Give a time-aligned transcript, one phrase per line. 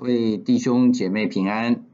[0.00, 1.84] 各位弟兄姐妹平安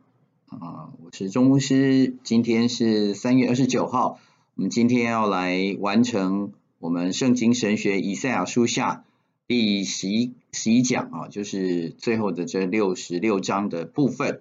[0.46, 0.92] 啊！
[1.02, 4.20] 我是钟牧师，今天是三月二十九号，
[4.54, 9.02] 我们今天要来完成我们圣经神学以赛亚书下
[9.48, 14.40] 第十一十一讲啊，就是最后的这六十六章的部分。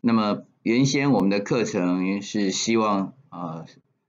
[0.00, 3.66] 那么原先我们的课程是希望啊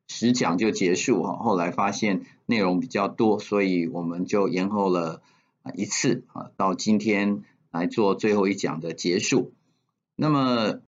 [0.07, 5.21] 十讲就结束哈，后来发现内容比较多，所以我们就延后了
[5.75, 7.43] 一次啊，到今天。
[7.76, 9.54] 来做最后一讲的结束。
[10.16, 10.80] 那么，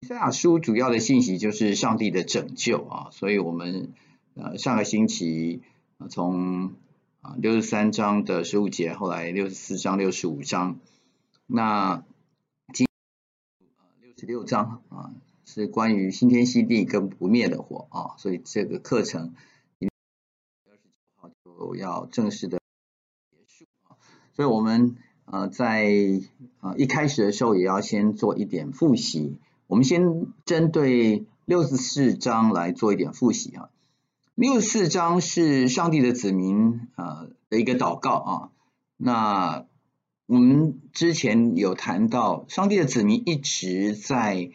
[0.00, 3.92] 以赛亚书主要的信息就是上帝的拯救啊，所以我们
[4.34, 5.62] 呃上个星期
[6.10, 6.74] 从
[7.20, 10.80] 啊六十三章的十五节，后来六十四章、六十五章，
[11.46, 12.04] 那
[12.74, 12.88] 今
[14.00, 15.14] 六十六章啊
[15.44, 19.34] 是关于新天新地跟不灭的火啊，所以这个课程
[20.66, 22.58] 二十九号就要正式的
[23.30, 23.94] 结束啊，
[24.34, 24.96] 所以我们。
[25.30, 25.90] 呃，在
[26.60, 29.36] 啊一开始的时候，也要先做一点复习。
[29.66, 33.68] 我们先针对六十四章来做一点复习啊。
[34.34, 38.50] 六十四章是上帝的子民啊的一个祷告啊。
[38.96, 39.66] 那
[40.26, 44.50] 我们之前有谈到，上帝的子民一直在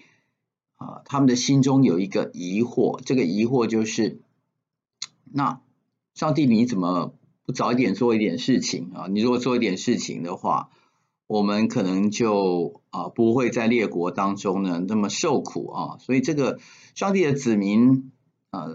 [0.78, 4.20] 啊他们的心中有一个疑惑，这个疑惑就是，
[5.32, 5.62] 那
[6.16, 7.14] 上帝你怎么？
[7.46, 9.08] 不早一点做一点事情啊！
[9.10, 10.70] 你如果做一点事情的话，
[11.28, 15.98] 我们可能就啊不会在列国当中呢那么受苦啊。
[16.00, 16.60] 所以这个
[16.96, 18.14] 上帝的子民
[18.50, 18.68] 啊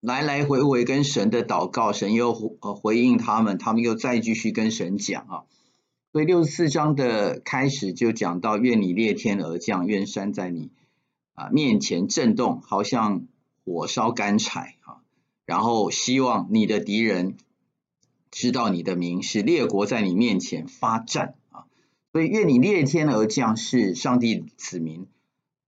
[0.00, 5.44] 来来回回跟神的祷告，神又回回应他们，他们又再继续跟神讲啊。
[6.12, 10.70] 所以六十四章的开始就讲到：愿你裂天而降，愿山在你
[11.34, 13.26] 啊面前震动，好像
[13.66, 15.04] 火烧干柴啊。
[15.44, 17.36] 然后希望你的敌人。
[18.30, 21.66] 知道你的名，使列国在你面前发战啊！
[22.12, 25.06] 所以愿你裂天而降，是上帝子民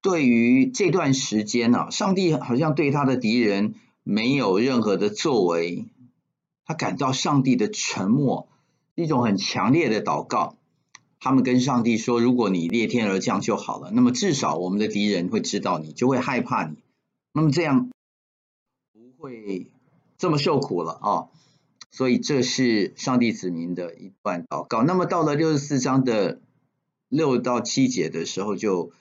[0.00, 5.86] 对于这段时间啊，上帝好像对他的敌人没有任何的作为，
[6.64, 8.48] 他感到上帝的沉默，
[8.95, 10.56] 一种很强烈的祷告。
[11.20, 16.77] 他们跟上帝说：“如果你裂天而降就好了，那么至少我们的敌人会知道你，就会害怕你，
[17.33, 17.90] 那么这样
[18.92, 19.70] 不会
[20.18, 21.28] 这么受苦了啊！”
[21.95, 24.83] 所以这是上帝子民的一段祷告。
[24.83, 26.41] 那么到了六十四章的
[27.08, 28.92] 六到七节的时候就，就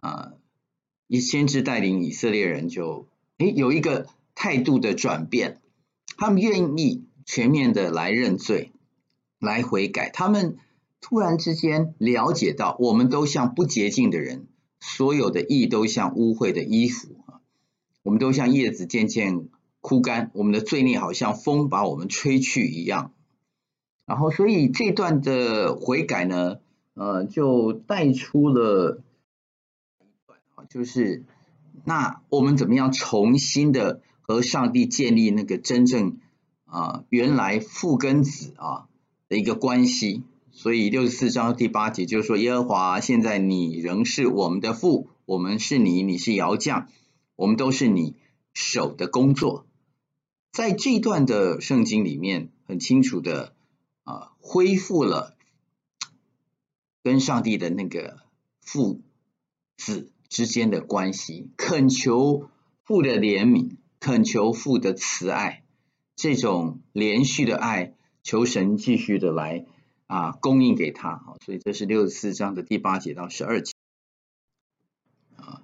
[0.00, 0.32] 啊，
[1.06, 3.06] 以先知带领以色列人就
[3.36, 5.60] 诶有一个态度的转变，
[6.16, 8.72] 他们愿意全面的来认罪，
[9.38, 10.08] 来悔改。
[10.08, 10.56] 他们
[11.02, 14.46] 突然之间了解到，我们都像不洁净的人，
[14.80, 17.40] 所有的义都像污秽的衣服啊，
[18.02, 19.50] 我们都像叶子渐渐。
[19.80, 23.12] 枯干，我们的罪孽好像风把我们吹去一样。
[24.04, 26.60] 然后，所以这段的悔改呢，
[26.94, 29.02] 呃，就带出了
[30.00, 31.24] 一段啊，就是
[31.84, 36.18] 那我们怎么样重新的和上帝建立那个真正
[36.64, 38.88] 啊原来父跟子啊
[39.28, 40.24] 的一个关系。
[40.50, 46.88] 所以六十四章第八节就是说，耶和华现在你仍是我们的父，我们是你，你是窑匠，
[47.36, 48.16] 我们都是你
[48.54, 49.66] 手的工作。
[50.58, 53.54] 在这段的圣经里面，很清楚的
[54.02, 55.36] 啊，恢复了
[57.04, 58.18] 跟上帝的那个
[58.60, 59.00] 父
[59.76, 62.50] 子之间的关系，恳求
[62.82, 65.62] 父的怜悯，恳求父的慈爱，
[66.16, 67.94] 这种连续的爱，
[68.24, 69.64] 求神继续的来
[70.08, 71.18] 啊供应给他。
[71.18, 73.74] 好，所以这是六十四章的第八节到十二节
[75.36, 75.62] 啊，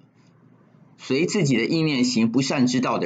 [0.97, 3.04] 随自己的意念行不善之道的。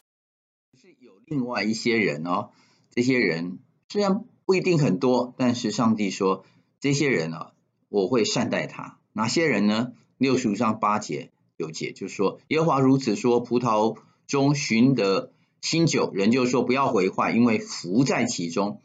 [1.30, 2.50] 另外一些人哦，
[2.90, 6.44] 这些人虽然不一定很多，但是上帝说
[6.80, 7.54] 这些人啊，
[7.88, 8.98] 我会善待他。
[9.14, 9.94] 哪些人呢？
[10.18, 13.98] 六十五章八节九节就说耶和华如此说：葡萄
[14.28, 15.32] 中寻得
[15.62, 18.82] 新酒，人就说不要毁坏，因为福在其中。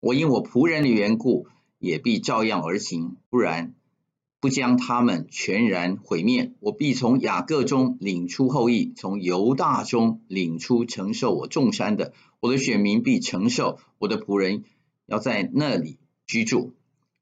[0.00, 1.48] 我因我仆人的缘故，
[1.78, 3.74] 也必照样而行，不然。
[4.46, 12.12] 不将他们全然毁灭，我必从雅各中领出后裔，从犹大中领出承受我重山的。
[12.38, 14.62] 我的选民必承受，我的仆人
[15.04, 15.98] 要在那里
[16.28, 16.74] 居住。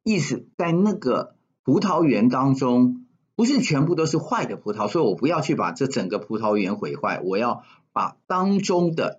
[0.02, 3.06] 意思在那个葡萄园当中，
[3.36, 7.64] 不是全部都是坏的葡萄，所以我不要去把这整个葡萄园毁坏，我要
[7.94, 9.18] 把当中的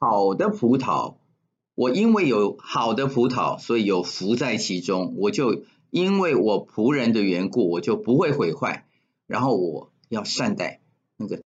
[0.00, 1.16] 好的葡萄，
[1.74, 5.64] 我因为有好的葡萄，所以有福在其中，我就。
[5.92, 8.86] 因为我仆人的缘故，我就不会毁坏，
[9.26, 10.80] 然后我要善待
[11.18, 11.42] 那个，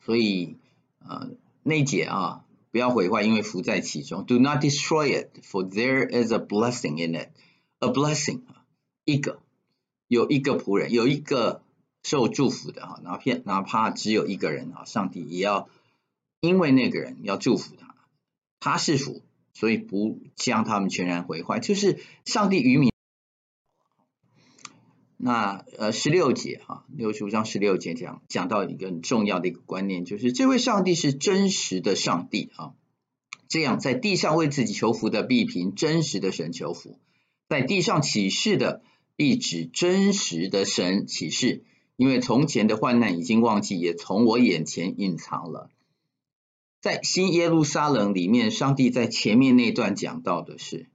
[0.00, 0.56] 所以
[1.00, 1.32] 呃
[1.62, 4.24] 那节啊，不要毁坏，因为福在其中。
[4.24, 7.28] Do not destroy it, for there is a blessing in it。
[7.78, 8.40] a blessing，
[9.04, 9.42] 一个
[10.08, 11.62] 有一个仆人，有一个
[12.02, 15.68] 受祝福的哈，哪怕哪怕只有一个人啊，上帝也要
[16.40, 17.94] 因为那个人要祝福他，
[18.60, 19.20] 他是福，
[19.60, 22.90] 所以不将他们全然毁坏，就是上帝与民。
[25.18, 32.72] 那呃十六节哈，六十五章十六节讲讲到一个很重要的一个观念，就是这位上帝是真实的上帝啊。
[33.48, 36.98] 这样在地上为自己求福的，必凭真实的神求福；
[37.46, 38.82] 在地上启示的，
[39.14, 41.64] 必指真实的神启示。
[41.96, 45.68] 因为从前的患难已经忘记，也从我眼前隐藏了。
[46.80, 50.88] 在新耶路撒冷里面，上帝在前面那段讲到的是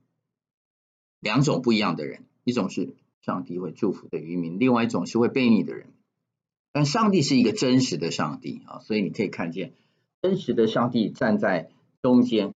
[1.20, 2.96] 两种不一样的人，一种是。
[3.22, 5.88] 上帝会祝福的渔民，另外一种是会悖逆的人。
[6.72, 9.74] 但上帝是一个真实的上帝啊，所以你可以看见
[10.22, 11.72] 真实的上帝站在
[12.04, 12.54] 中间，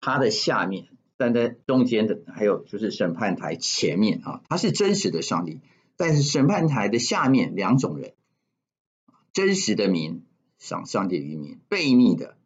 [0.00, 0.88] 他的下面
[1.18, 5.60] 站在中间的，还有就是审判台前面啊，他是真实的上帝。
[5.96, 8.14] 但是审判台的下面两种人，
[9.32, 10.24] 真实的民
[10.58, 12.36] 上上帝的余民，悖逆的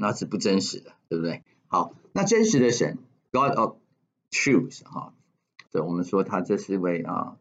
[0.00, 1.44] 那是不真实的，对不对？
[1.68, 2.98] 好，那真实的神
[3.30, 3.76] God of
[4.30, 5.12] Truth 哈。
[5.70, 7.36] 对，我们说他这是位啊，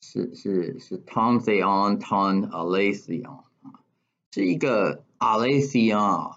[0.00, 3.44] 是是是 Ton Theon Ton Aletheon，
[4.32, 6.34] 是一个 Aletheon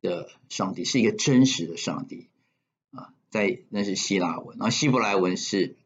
[0.00, 2.28] 的上帝，是一个真实的上帝
[2.90, 5.76] 啊，在那是希腊文，然后希伯来文是，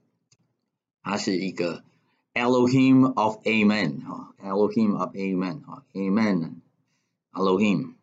[1.03, 1.83] 它是一个
[2.35, 6.53] Elohim of Amen 啊，Elohim of Amen 啊，Amen
[7.33, 7.95] Elohim，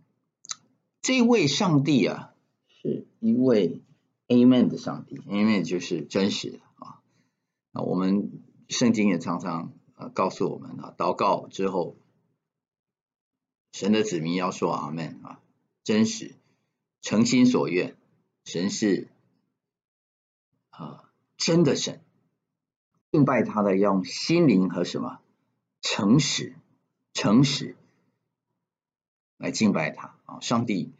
[1.06, 2.34] 这位上帝啊，
[2.68, 3.84] 是一位
[4.28, 6.60] Amen 的上帝，Amen 就是真实的。
[6.78, 11.96] 啊，我们圣经也常常呃告诉我们啊，祷告之后，
[13.72, 15.40] 神的子民要说阿门啊，
[15.84, 16.34] 真实，
[17.04, 17.96] 诚心所愿，
[18.44, 19.08] 神是
[20.70, 22.02] 啊真的神，
[23.12, 25.20] 敬拜他的要用心灵和什么
[25.82, 26.56] 诚实，
[27.14, 27.76] 诚实
[29.38, 30.92] 来敬拜他啊，上帝。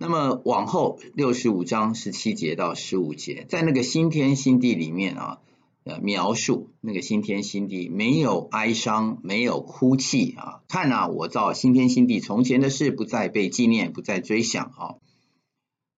[0.00, 5.40] 那么往后六十五章十七节到十五节，在那个新天新地里面啊，
[5.82, 10.62] 呃，描述那个新天新地没有哀伤，没有哭泣啊。
[10.68, 14.94] 看啊，我造新天新地，从前的事不再被纪念，不再追想啊。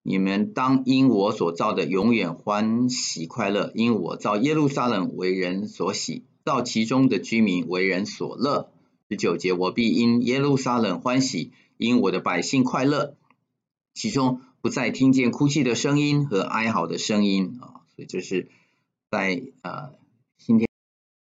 [0.02, 8.70] 你们当因我所造的永远欢喜快乐，因我造耶路撒冷为人所喜，造其中的居民为人所乐。
[9.10, 13.16] 十九节，我必因耶路撒冷欢喜，因我的百姓快乐。
[13.92, 18.48] 其中不再听见哭泣的声音和哀嚎的声音啊，所以这是
[19.10, 19.94] 在呃
[20.38, 20.68] 新天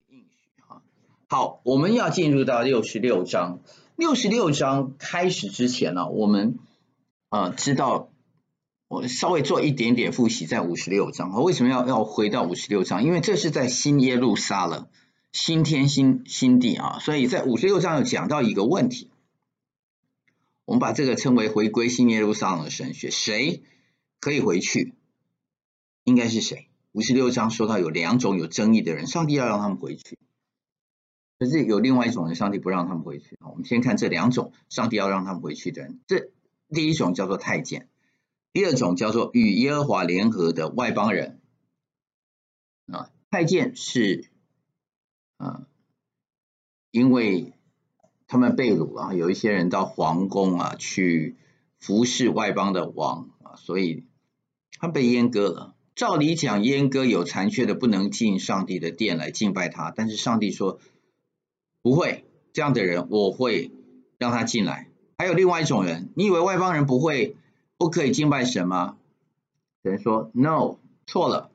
[0.09, 0.81] 应许啊。
[1.29, 3.61] 好，我们要进入到六十六章。
[3.95, 6.59] 六十六章开始之前呢，我们
[7.29, 8.09] 啊知道，
[8.89, 11.31] 我稍微做一点点复习，在五十六章。
[11.31, 13.05] 我为什么要要回到五十六章？
[13.05, 14.89] 因为这是在新耶路撒冷、
[15.31, 19.09] 新天新新地啊，所以在五十六章有讲到一个问题。
[20.65, 23.63] 我们把这个称为回归新耶路撒冷的神学，谁
[24.19, 24.93] 可以回去？
[26.03, 26.67] 应该是谁？
[26.93, 30.17] 五十六章说到有两种有争议的人，上帝要让他们回去，
[31.39, 33.37] 可是有另外一种人，上帝不让他们回去。
[33.39, 36.31] 我们先看这两种上帝要让他们回去的人，这
[36.69, 37.89] 第一种叫做太监，
[38.51, 41.39] 第二种叫做与耶和华联合的外邦人。
[42.87, 44.30] 啊，太监是
[45.41, 45.67] 啊，
[46.91, 47.53] 因为。
[48.33, 51.35] 他们被掳啊，有一些人到皇宫啊去
[51.81, 54.05] 服侍外邦的王啊，所以
[54.79, 55.75] 他被阉割了。
[55.95, 60.79] 照理讲，阉割有残缺的不能进上帝的殿来敬拜他，但是上帝说
[61.81, 63.73] 不会，这样的人我会
[64.17, 64.87] 让他进来。
[65.17, 67.35] 还有另外一种人，你以为外邦人不会
[67.77, 68.95] 不可以敬拜神吗？
[69.83, 71.50] 神说 No，错了，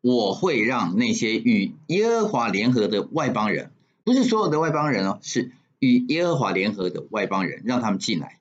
[0.00, 3.70] 我会让那些与耶和华联合的外邦人，
[4.04, 5.52] 不是所有的外邦人哦，是。
[5.82, 8.38] 与耶和华联合的外邦人，让他们进来。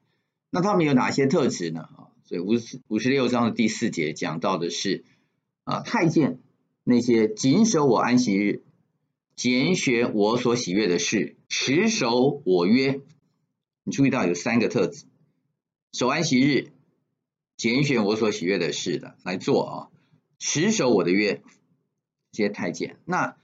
[0.50, 1.84] 那他们有哪些特质呢？
[1.84, 5.06] 啊，所以五十五十六章的第四节讲到的是
[5.64, 6.42] 啊，太监
[6.84, 8.64] 那些谨守我安息日、
[9.38, 13.00] 拣选我所喜悦的事、持守我约。
[13.86, 15.06] 你注意到有三个特质：
[15.94, 16.74] 守安息日、
[17.56, 19.88] 拣选我所喜悦的事的来做啊，
[20.40, 21.44] 持守我的约。
[22.32, 23.38] 这些太监，那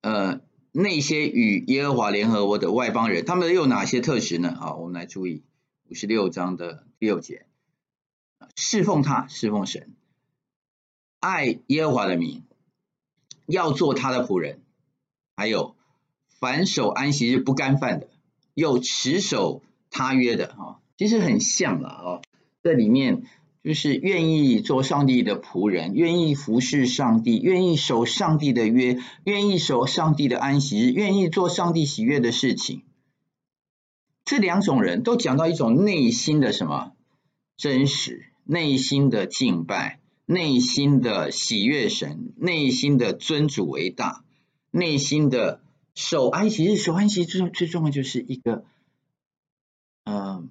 [0.00, 0.40] 呃。
[0.76, 4.56] 那些与耶和华联合我的外邦人，他们有哪些特质呢？
[4.56, 5.44] 好，我们来注意
[5.88, 7.46] 五十六章的第六节，
[8.56, 9.94] 侍奉他，侍奉神，
[11.20, 12.42] 爱耶和华的名，
[13.46, 14.64] 要做他的仆人，
[15.36, 15.76] 还有
[16.40, 18.08] 反守安息日不干犯的，
[18.54, 22.22] 又持守他约的，哈，其实很像了啊。
[22.64, 23.22] 这里面
[23.64, 32.82] 就是愿意做上帝的仆人，愿意服侍上帝，愿意守上帝的约，愿意守上帝的安息日，愿意做上帝喜悦的事情。
[34.26, 36.92] 这两种人都讲到一种内心的什么
[37.56, 44.24] 真实，内心的敬拜，内心的喜悦神，内心的尊主为大，
[44.70, 45.62] 内心的
[45.94, 48.66] 守安息日，守安息日最最重要就是一个，
[50.04, 50.50] 嗯、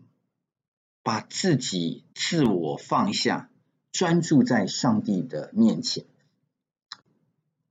[1.04, 3.50] 把自己自我放下，
[3.92, 6.06] 专注在上帝的面前，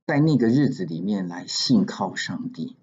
[0.05, 2.77] 在那个日子里面来信靠上帝，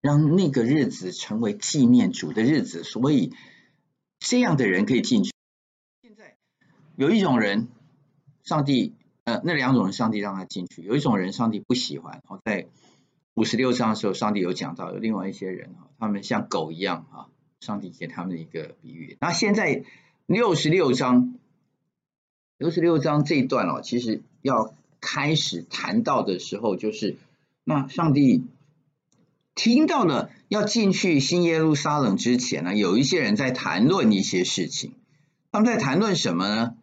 [0.00, 2.82] 让那个日子成为纪念主的日子。
[2.82, 3.34] 所以
[4.18, 5.32] 这样的人可以进去。
[6.00, 6.38] 现在
[6.96, 7.68] 有一种人，
[8.42, 12.22] 上帝呃，那两种人，上帝让他进去；有一种人，上帝不喜欢。
[12.28, 12.68] 我，在
[13.34, 17.28] 五十六章的时候，上帝有讲到，有另外一些人啊，他们像狗一样啊。
[17.64, 19.16] 上帝给他们的一个比喻。
[19.20, 19.84] 那现在
[20.26, 21.38] 六十六章，
[22.58, 27.16] 六十六章这一段哦，其实要开始谈到的时候，就是
[27.64, 28.44] 那上帝
[29.54, 34.92] 听到了要进去新耶路撒冷之前呢，有一些人在谈论一些事情。
[35.50, 36.76] 他们在谈论什么呢？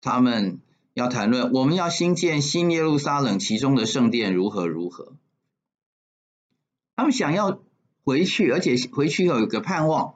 [0.00, 0.60] 他们
[0.92, 5.14] 要谈论我们要新建新耶路撒冷，其中的圣殿如何如何。
[6.94, 7.63] 他们想要。
[8.04, 10.14] 回去，而且回去后有个盼望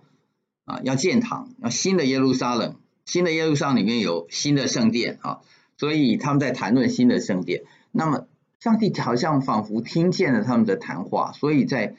[0.64, 2.76] 啊，要建堂，要新的耶路撒冷，
[3.06, 5.40] 新的耶路撒冷里面有新的圣殿啊，
[5.78, 7.64] 所以他们在谈论新的圣殿。
[7.90, 8.26] 那么
[8.60, 11.96] 上帝好像仿佛听见了他们的谈话，所以在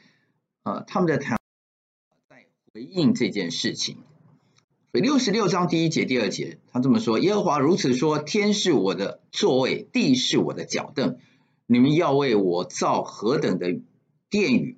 [0.64, 1.40] 呃他们的谈
[2.30, 3.98] 在回应这件事情。
[4.92, 11.18] 所以六十六章第一节、第二节，他这么说：耶和华如此说，天是我的座位，地是我的脚凳，
[11.66, 13.80] 你们要为我造何等的
[14.30, 14.78] 殿宇？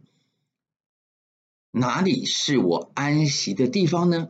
[1.71, 4.29] 哪里是我安息的地方呢？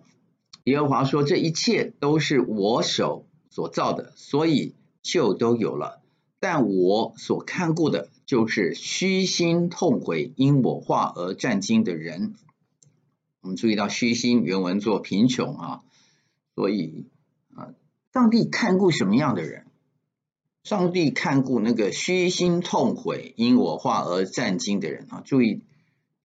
[0.66, 6.04] 耶和华说：“这一切都是我手所造的，所以就都有了。
[6.40, 12.36] 但我所看顾的，就是虚心痛悔、因我话而战兢的人。”
[13.42, 15.82] 我们注意到“虚心”原文作“贫穷”啊，
[16.54, 17.08] 所以
[17.56, 17.74] 啊，
[18.14, 19.66] 上帝看顾什么样的人？
[20.64, 25.24] 上帝看顾那个虚心痛悔、因我话而战兢的人啊！
[25.26, 25.64] 注意。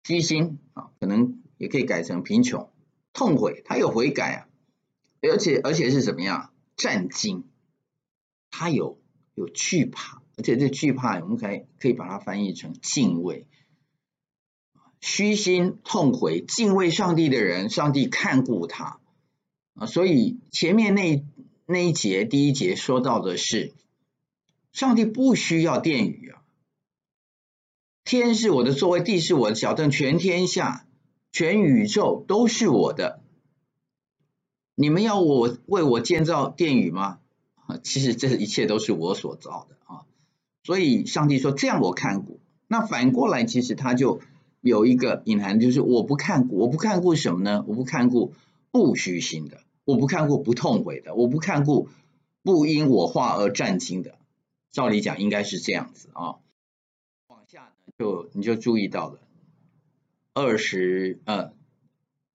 [0.04, 2.70] 虚心啊，可能也可以改成贫穷、
[3.14, 4.48] 痛悔，他有悔改啊，
[5.22, 6.52] 而且而且是怎么样？
[6.76, 7.44] 战兢，
[8.52, 9.00] 他有
[9.34, 13.48] 有惧怕，而且这惧怕我们可以可以把它翻译成敬畏。
[15.00, 19.00] 虚心痛悔、敬畏上帝的人，上帝看顾他
[19.76, 21.26] 啊，所以前面那
[21.66, 23.74] 那一节第一节说到的是，
[24.74, 26.43] 上帝不需要殿宇啊。
[28.06, 30.86] 天是我的座位，地是我的脚凳，全天下、
[31.32, 33.22] 全宇宙都是我的。
[34.76, 37.20] 你们要我为我建造殿宇吗？
[37.82, 40.06] 其实这一切都是我所造的啊。
[40.64, 44.20] 所以上帝说：“这样我看顾。”那反过来，其实他就
[44.62, 47.64] 有一个隐含，就是我不看顾，我不看顾什么呢？
[47.68, 48.34] 我不看顾
[48.72, 51.88] 不虚心的，我不看顾不痛悔的，我不看顾
[52.42, 54.18] 不因我话而战兢的。
[54.72, 56.36] 照理讲，应该是这样子啊。
[58.00, 59.20] 就你就注意到了，
[60.34, 61.54] 二十呃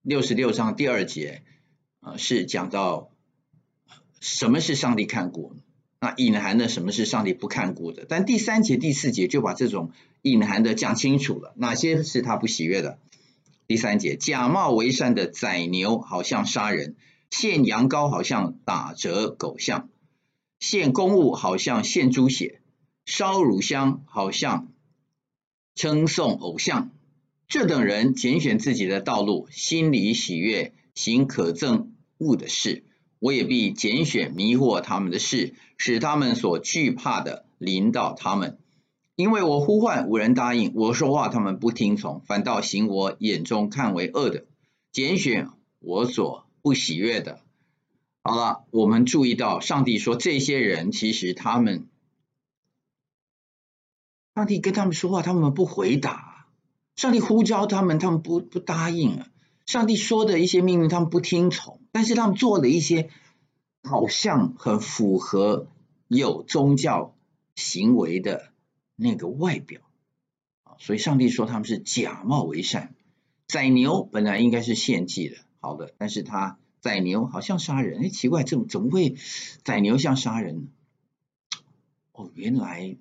[0.02, 1.42] 六十六章第二节
[1.98, 3.10] 啊、呃、是讲到
[4.20, 5.56] 什么是上帝看顾，
[5.98, 8.06] 那隐含的什么是上帝不看顾的。
[8.08, 9.90] 但第三节第四节就把这种
[10.22, 13.00] 隐含的讲清楚了，哪些是他不喜悦的。
[13.66, 16.94] 第三节，假冒为善的宰牛好像杀人，
[17.30, 19.88] 献羊羔好像打折狗像，
[20.60, 22.60] 献公物好像献猪血，
[23.04, 24.68] 烧乳香好像。
[25.78, 26.90] 称颂偶像，
[27.46, 32.82] 这等人拣选自己的道路，心里喜悦行可憎恶的事，
[33.20, 38.58] 我也必拣选迷惑他们的事，使他们所惧怕的临到他们。
[39.14, 44.46] 因为我呼唤无人答应，我说话他们不听从，反倒行我眼中看为恶的，
[44.90, 47.38] 拣选我所不喜悦的。
[48.24, 51.86] 好了，我们注意到上帝说这些人其实他们。
[54.38, 56.46] 上帝跟他们说话，他们不回答；
[56.94, 59.26] 上帝呼召他们，他们不不答应啊；
[59.66, 61.80] 上帝说的一些命令，他们不听从。
[61.90, 63.10] 但是他们做了一些
[63.82, 65.66] 好像很符合
[66.06, 67.16] 有宗教
[67.56, 68.52] 行为的
[68.94, 69.80] 那个外表
[70.62, 72.94] 啊，所以上帝说他们是假冒为善。
[73.48, 79.16] 宰牛本来应该是献祭的，好的，但是他宰牛好像杀人，哎，奇怪，怎么怎么会
[79.64, 80.68] 宰牛像杀人呢？
[82.12, 82.96] 哦，原来。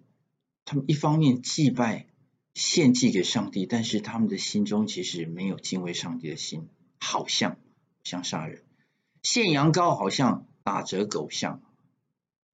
[0.67, 2.07] 他们一方面祭拜、
[2.53, 6.67] 献祭给上帝，但是他们的心中其实没有敬畏上帝的心，
[7.00, 7.57] 好像
[8.03, 8.59] 像杀人；
[9.24, 11.62] 献羊羔好像打折狗像，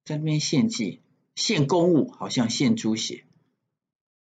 [0.04, 1.00] 在那边献祭、
[1.34, 3.24] 献公物，好像献猪血。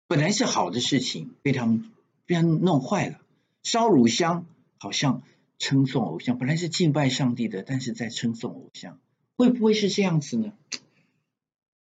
[0.08, 1.92] 本来是好的事情，被他们
[2.26, 3.20] 被他们弄坏了。
[3.62, 4.46] 烧乳香，
[4.78, 5.22] 好像
[5.60, 8.98] 称颂偶像，本来是敬拜上帝的，但是在称颂偶像，
[9.36, 10.52] 会不会是这样子呢？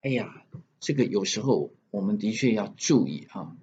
[0.00, 0.46] 哎呀，
[0.80, 3.56] 这个有时候我们的确要注意啊。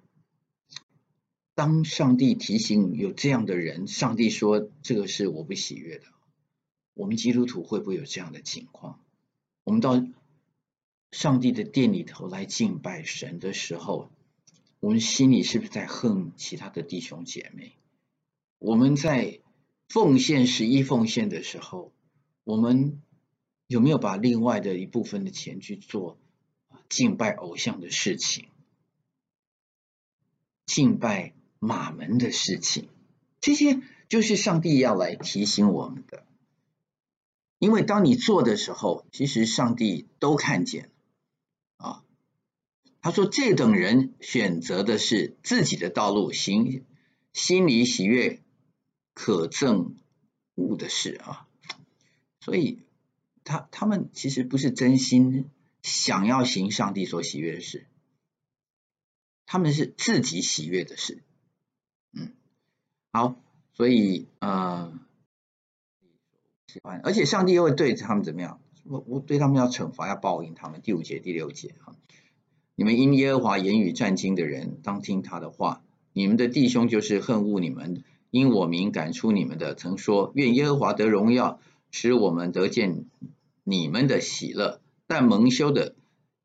[1.54, 6.04] 当上帝提醒有这样的人，上帝说这个是我不喜悦的，
[6.94, 9.00] 我们基督徒会不会有这样的情况？
[9.64, 10.06] 我们到
[11.10, 14.08] 上帝的殿里头来敬拜神的时候，
[14.78, 17.72] 我们心里是不是在恨其他的弟兄姐妹？
[18.58, 19.40] 我们在
[19.88, 21.92] 奉献十一奉献的时候，
[22.44, 23.02] 我们
[23.66, 26.18] 有没有把另外的一部分的钱去做
[26.88, 28.46] 敬拜偶像的事情？
[30.66, 32.88] 敬拜马门的事情？
[33.40, 36.24] 这些就是上帝要来提醒我们的。
[37.58, 40.84] 因为当你做的时候，其实上帝都看见
[41.78, 42.04] 了啊。
[43.00, 46.84] 他说：“这等人选择的是自己的道路，行
[47.32, 48.42] 心里喜悦、
[49.14, 49.94] 可憎
[50.54, 51.48] 恶的事啊。
[52.40, 52.80] 所以
[53.44, 55.50] 他他们其实不是真心
[55.88, 57.86] 想要行上帝所喜悦的事，
[59.46, 61.22] 他们是自己喜悦的事。
[62.12, 62.32] 嗯，
[63.12, 63.34] 好，
[63.72, 64.92] 所以呃，
[66.66, 68.60] 喜欢，而且上帝又会对他们怎么样？
[68.84, 70.80] 我我对他们要惩罚，要报应他们。
[70.82, 71.96] 第五节、第六节啊。”
[72.76, 75.82] 你们因耶和华言语战经的人，当听他的话。
[76.12, 83.06] 你们的弟兄就是恨恶你们，因我名赶出你们的，曾说：愿耶和华得荣耀，使我们得见
[83.64, 84.80] 你们的喜乐。
[85.08, 85.96] 但蒙羞的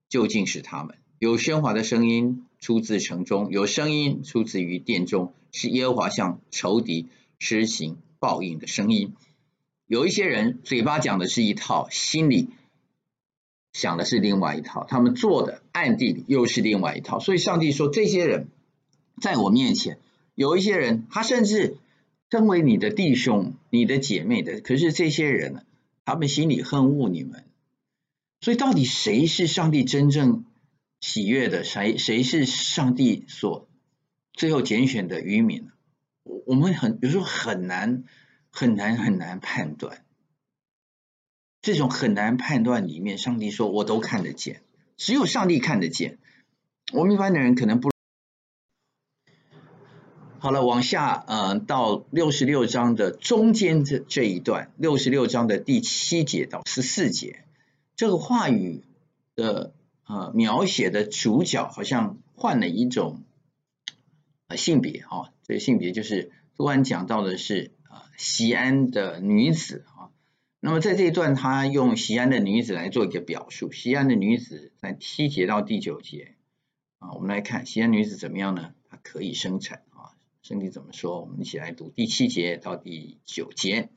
[0.10, 0.98] 究竟是他们。
[1.20, 9.13] 有喧哗的声音出自城中，有声音出自于殿中，是耶和华向仇敌施行报应的声音。
[9.86, 12.50] 有一些人嘴巴讲的是一套，心里。
[13.74, 18.48] 想的是另外一套，他们做的暗地里又是另外一套，所以上帝说，这些人
[19.20, 19.98] 在我面前，
[20.35, 21.77] 有一些人，他甚至
[22.29, 25.64] 称为你的弟兄、你的姐妹的，可是这些人呢，
[26.05, 27.46] 他们心里恨恶你们。
[28.44, 30.44] 所以到底谁是上帝真正
[31.00, 31.64] 喜悦的？
[31.64, 33.70] 谁谁是上帝所
[34.34, 35.70] 最后拣选的余民？
[36.24, 38.03] 我我们很有时候很难
[38.50, 40.03] 很难很难判断。
[41.62, 44.62] 这种很难判断里面，上帝说我都看得见，
[44.98, 46.18] 只有上帝看得见。
[46.92, 47.92] 我们一般的人可能不。
[50.40, 57.46] 好了，往下，呃，到六十六章的中间这这一段，六十六章的第七节到十四节，
[57.96, 58.84] 这个话语
[59.36, 59.74] 的
[60.06, 63.24] 呃描写的主角好像换了一种
[64.48, 70.10] 呃性别哈、哦，这个性别就是突然讲到的是、呃、西安的女子啊。
[70.60, 73.72] 那么在这一段，他用西安的女子来做一个表述。
[73.72, 76.36] 西安的女子在七节到第九节
[77.00, 78.74] 啊，我们来看西安女子怎么样呢？
[78.90, 81.20] 她可以生产啊，圣经怎么说？
[81.20, 83.90] 我们一起来读第七节到第九节。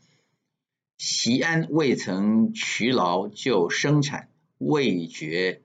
[0.98, 4.28] 席安未曾劬劳就生产，
[4.58, 5.60] 未觉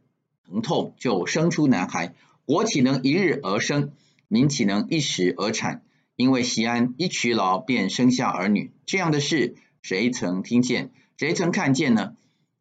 [0.46, 2.13] 疼痛就生出男孩。
[2.46, 3.91] 国岂能一日而生？
[4.28, 5.84] 民岂能一时而产？
[6.15, 9.56] 因为席安一劬劳便生下儿女，这样的事。
[9.82, 10.91] 谁曾听见？
[11.17, 12.15] 谁曾看见呢？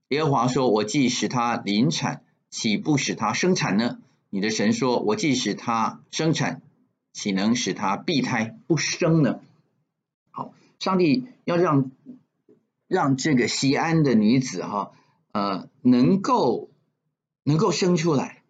[0.08, 3.98] 耶和华说：“我既使他临产，岂不使他生产呢？”
[4.30, 6.62] 你的神说：“我既使他生产，
[7.12, 9.40] 岂能使他避胎不生呢？”
[10.30, 11.90] 好，上帝要让
[12.90, 14.90] 让这个西安的女子哈，
[15.30, 16.70] 呃，能够
[17.44, 18.42] 能够生出来，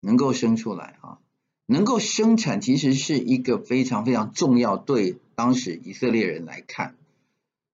[0.00, 1.18] 能够生出来啊，
[1.66, 6.96] 能够生产，其实是一个非常非常重要，对当时以色列人来看。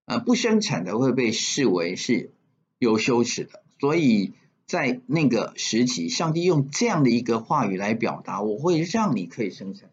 [0.07, 2.33] 呃，不生产的会被视为是
[2.81, 4.33] 有羞耻的，所以
[4.67, 9.91] 在那个时期，上帝用这样的一个话语来表达：我会让你可以生产，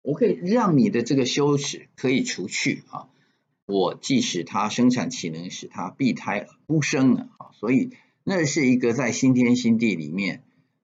[0.00, 3.08] 我可以让你的这个羞耻可以除去啊！
[3.68, 7.28] 我既使他生产，岂能使他避胎而不生呢？
[7.38, 10.42] 啊，所以那是一个在新天新地里面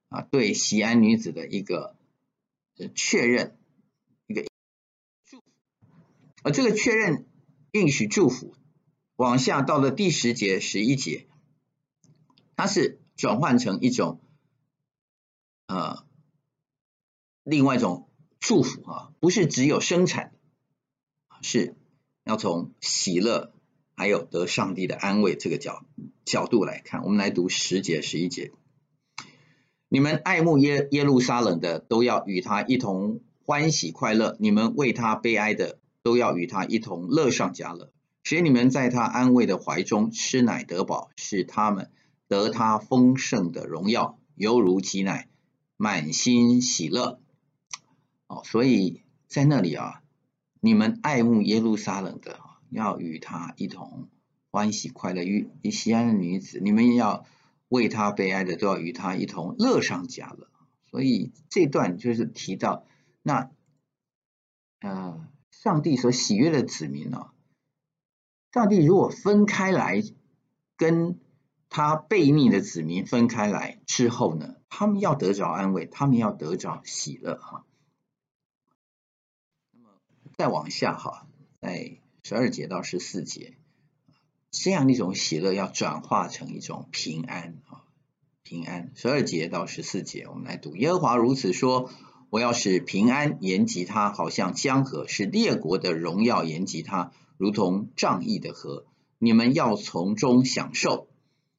[0.09, 1.97] 啊，对西安女子的一个
[2.95, 3.57] 确认，
[4.27, 4.45] 一个
[5.25, 5.45] 祝福，
[6.43, 7.27] 而这个确认。
[7.77, 8.55] 应许祝福，
[9.17, 11.27] 往下到了第十节、十一节，
[12.55, 14.21] 它是转换成一种
[15.67, 16.07] 呃
[17.43, 20.33] 另外一种祝福啊，不是只有生产，
[21.43, 21.75] 是
[22.25, 23.53] 要从喜乐
[23.95, 25.85] 还有得上帝的安慰这个角
[26.25, 27.05] 角度来看。
[27.05, 28.51] 我们来读十节、十一节，
[29.89, 35.79] 你们爱慕耶耶路撒冷的，都要与他一同欢喜快乐；你们为他悲哀的。
[36.05, 37.91] 都要与他一同乐上加乐，
[38.25, 41.91] 使你们在他安慰的怀中吃奶得饱，使他们
[42.29, 45.31] 得他丰盛的荣耀，犹如挤奶，
[45.79, 47.21] 满心喜乐。
[48.27, 50.03] 哦，所以在那里啊，
[50.65, 54.09] 你们爱慕耶路撒冷的，要与他一同
[54.51, 57.27] 欢喜快乐；与西安的女子，你们要
[57.69, 60.49] 为他悲哀的，都要与他一同乐上加乐。
[60.91, 62.87] 所以这段就是提到
[63.23, 63.51] 那。
[64.81, 67.31] 呃，上帝所喜悦的子民呢、哦，
[68.53, 70.03] 上帝如果分开来
[70.77, 71.19] 跟
[71.71, 77.65] 他悖逆的子民分开来之后呢，他们要得着安慰，他们要得着喜乐哈。
[80.37, 81.27] 再往下哈，
[81.61, 83.55] 在十二节到十四节，
[84.51, 87.85] 这样一种喜乐要转化成一种平安啊，
[88.43, 88.93] 平安。
[88.95, 91.91] 十二节到十四节，我们来读：耶和华如此说。
[92.31, 98.87] 我要使平安延及他，好像江河；使列国的荣耀延及他，如同仗义的河。
[99.21, 101.07] 你们要从中享受，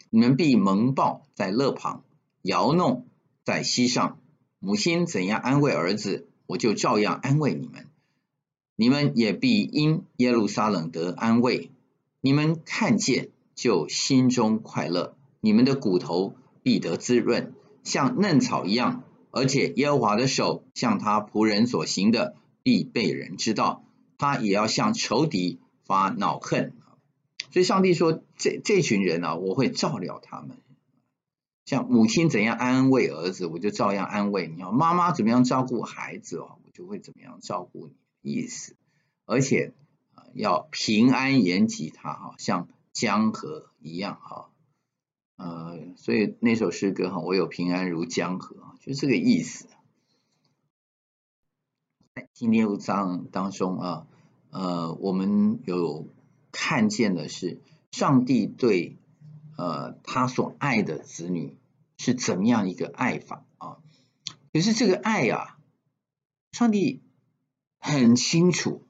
[0.09, 2.03] 你们必蒙报在乐旁，
[2.41, 3.07] 摇弄
[3.45, 4.19] 在膝上。
[4.59, 7.87] 母亲怎样安慰儿子，我就照样安慰你们。
[8.75, 11.71] 你们也必因耶路撒冷得安慰。
[12.21, 19.03] 你们看见就心中快乐，你们的骨头必得滋润，像嫩草一样。
[19.31, 23.83] 而且耶和华的手向他仆人所行的，必被人知道。
[24.17, 26.73] 他也要向仇敌发恼恨。
[27.51, 30.57] 所以上帝说：这这群人啊，我会照料他们。
[31.65, 34.63] 像母亲怎样安慰儿子，我就照样安慰你。
[34.63, 37.93] 妈妈怎么样照顾孩子哦，我就会怎么样照顾你。
[38.25, 38.75] 意思，
[39.25, 39.73] 而且
[40.13, 44.51] 啊要平安延及他哈，像江河一样哈。
[45.37, 48.55] 呃，所以那首诗歌哈，我有平安如江河。
[48.79, 49.67] 就这个意思，
[52.13, 54.07] 在今天六章当中啊，
[54.49, 56.07] 呃，我们有
[56.51, 57.59] 看见的是
[57.91, 58.97] 上帝对
[59.57, 61.57] 呃他所爱的子女
[61.97, 63.77] 是怎么样一个爱法啊？
[64.53, 65.57] 可是这个爱啊，
[66.51, 67.01] 上帝
[67.93, 68.83] 很清楚，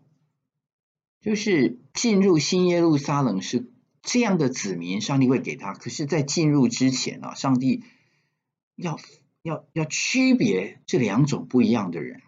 [1.21, 3.69] 就是进入新耶路撒冷是
[4.01, 5.73] 这样的子民，上帝会给他。
[5.73, 7.83] 可是，在进入之前啊，上帝
[8.75, 8.99] 要。
[9.45, 12.23] 要要区别这两种不一样的人，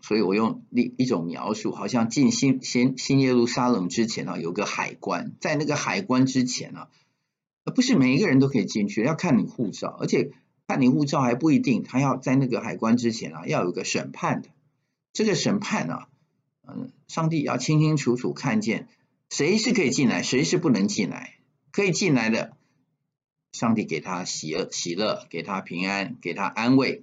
[0.00, 6.88] 所以我用一一种描述，好像进新新新耶路撒冷之前啊，有个海关，在那个海关之前啊，
[7.74, 10.30] 不是每一个人都可以进去，要看你护照，而且
[10.66, 14.48] 看你护照还不一定，他要在那个海关之前啊，要有个审判的，
[15.12, 16.08] 这个审判啊，
[16.66, 18.88] 嗯，上帝要清清楚楚看见
[19.28, 21.36] 谁是可以进来，谁是不能进来，
[21.72, 22.56] 可以进来的。
[23.52, 27.02] 上帝给他喜乐，喜乐，给他平安，给他安慰。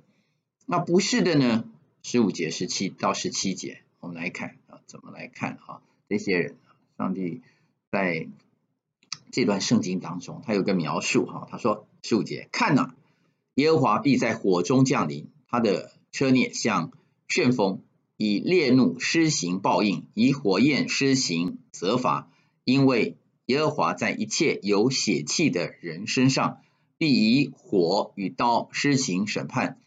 [0.65, 1.65] 那不是的呢？
[2.04, 5.82] 十五节十七到十七节，我们来看啊，怎么来看啊？
[6.08, 6.56] 这些人，
[6.98, 7.41] 上帝
[7.91, 8.30] 在
[9.30, 12.96] 这段圣经当中，他有个描述哈，他说十五节，看哪，
[13.56, 16.93] 耶和华必在火中降临，他的车辇像
[17.28, 17.82] 旋风，
[18.17, 22.30] 以烈怒施行报应，以火焰施行责罚，
[22.65, 23.15] 因为。
[23.47, 26.58] 耶和华在一切有血气的人身上，
[26.97, 29.80] 必以火与刀施行审判。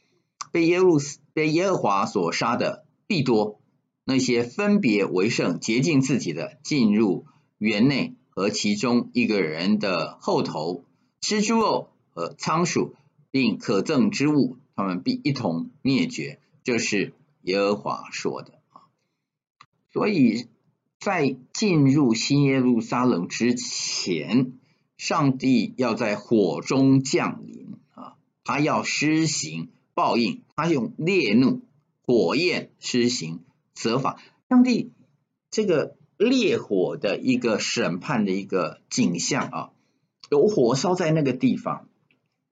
[0.50, 0.98] 被耶路
[1.34, 3.60] 被耶和华所杀的必多，
[4.06, 7.26] 那些分别为圣、洁净自己的，进入
[7.58, 10.86] 园内和其中一个人的后头，
[11.20, 12.94] 吃猪肉和仓鼠，
[13.30, 16.38] 并可憎之物，他们必一同灭绝。
[16.64, 17.12] 这是
[17.42, 18.88] 耶和华说的啊，
[19.92, 20.48] 所以。
[21.02, 24.52] 在进入新耶路撒冷之前，
[24.98, 31.62] 上帝要在火中降临啊，他要施行报应，他用烈怒、
[32.02, 33.40] 火焰施行
[33.72, 34.20] 责罚。
[34.50, 34.92] 上帝
[35.50, 39.70] 这个烈火的一个审判的一个景象啊，
[40.30, 41.88] 有火烧在那个地方，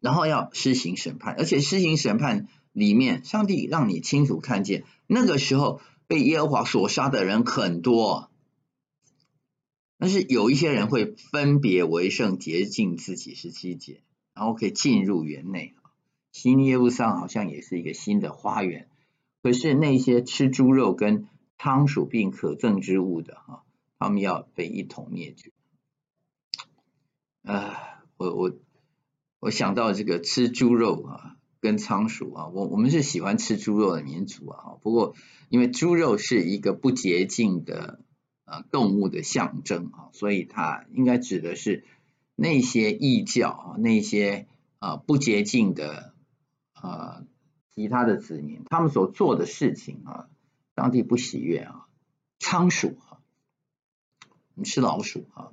[0.01, 8.31] 然后要施行审判，而且施行审判里面，上帝让你清楚看见，那个时候被耶和华所杀的人很多。
[9.99, 14.01] 但是有一些人会分别为圣，洁净自己十七节，
[14.33, 15.75] 然后可以进入园内。
[16.31, 18.89] 新耶路撒好像也是一个新的花园。
[19.43, 21.27] 可是那些吃猪肉跟
[21.59, 23.65] 仓鼠并可憎之物的哈，
[23.99, 25.51] 他们要被一同灭绝。
[27.43, 28.53] 啊、我我
[29.41, 31.37] 我想到这个吃猪肉啊，
[31.69, 34.59] 跟仓鼠啊，我我们是喜欢吃猪肉的民族啊。
[34.83, 35.15] 不过
[35.49, 38.01] 因为猪肉是一个不洁净的。
[38.51, 41.85] 呃，动物的象征啊，所以它应该指的是
[42.35, 44.47] 那些异教啊，那些
[44.79, 46.15] 啊不洁净的
[46.73, 47.25] 啊
[47.75, 50.31] 其他的子民，他们所做的事情啊，
[50.75, 51.89] 上帝不喜悦啊。
[52.39, 53.21] 仓鼠啊，
[54.55, 55.53] 你吃老鼠啊？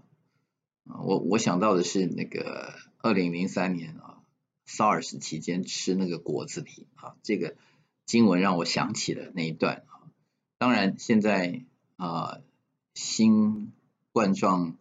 [0.85, 4.14] 我我想到的是那个二零零三年啊
[4.67, 7.55] ，SARS 期间吃那个果子狸啊，这个
[8.05, 10.07] 经文让我想起了那一段啊。
[10.57, 11.63] 当然，现在
[11.97, 12.39] 啊，
[12.93, 13.71] 新
[14.11, 14.77] 冠状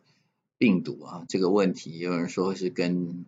[0.59, 3.25] 病毒啊这个问题，有人说是跟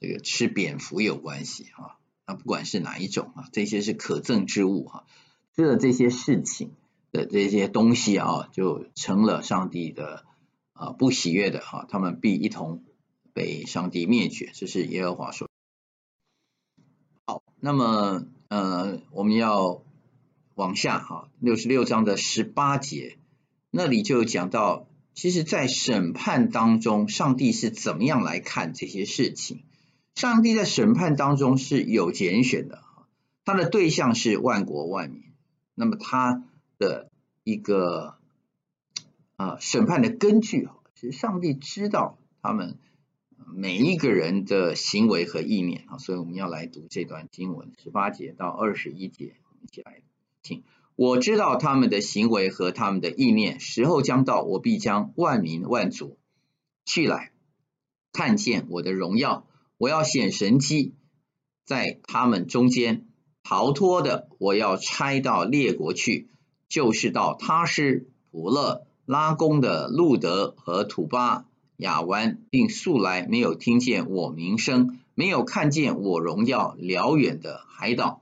[0.00, 1.98] 这个吃蝙蝠有关系啊。
[2.26, 5.06] 那不管是哪一种啊，这些是可憎之物哈，
[5.54, 6.72] 吃了这些事情
[7.10, 10.24] 的这些东西啊，就成了上帝的。
[10.74, 12.82] 啊，不喜悦的哈，他们必一同
[13.32, 15.48] 被上帝灭绝，这是耶和华说。
[17.64, 19.82] 那么呃，我们要
[20.56, 23.16] 往下哈，六十六章的十八节，
[23.70, 29.62] 那里就讲到，其实，在审判当中，上帝是怎么样来看这些事情？
[30.16, 32.82] 上帝在审判当中是有拣选的，
[33.44, 35.22] 他的对象是万国万民，
[35.76, 36.42] 那么他
[36.78, 37.10] 的
[37.44, 38.16] 一个。
[39.36, 42.76] 啊，审判的根据，其实上帝知道他们
[43.54, 50.02] 每一个人的行为和意念啊，所以我们要来读这段经文，十八节到二十一节，我们一起来
[50.42, 50.62] 听。
[50.96, 56.18] 我知道他们的行为和他们的意念，时候将到，我必将万民万族
[56.84, 57.32] 去来，
[58.12, 59.46] 看见我的荣耀。
[59.78, 60.94] 我要显神迹
[61.64, 63.06] 在他们中间，
[63.42, 66.28] 逃脱的我要差到列国去，
[66.68, 68.86] 就是到他施、普勒。
[69.04, 71.44] 拉弓的路德和土巴、
[71.76, 78.20] 亚湾，并素来没有听见我名声、没有看见我荣耀辽远的海岛，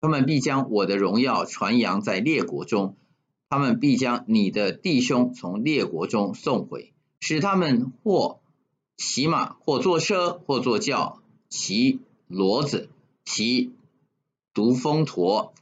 [0.00, 2.96] 他们必将我的荣耀传扬在列国中，
[3.48, 8.40] 他们必将你的弟兄从列国中送回，使他们或
[8.96, 12.88] 骑马，或坐车，或坐轿，骑骡子，
[13.24, 13.72] 骑
[14.54, 15.52] 独峰驼，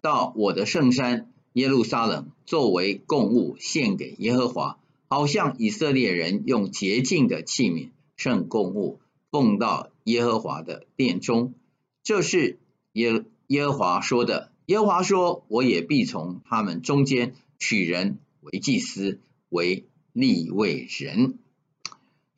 [0.00, 1.30] 到我的圣山。
[1.54, 4.76] 耶路撒冷作为供物献给耶和华，
[5.08, 11.54] 好像以色列人用洁净的器皿盛供物，奉到耶和华的殿中。
[12.02, 12.58] 这是
[12.92, 14.50] 耶耶和华说的。
[14.66, 21.38] 耶和华说：“我也必从他们中间取人为祭司，为立位人。”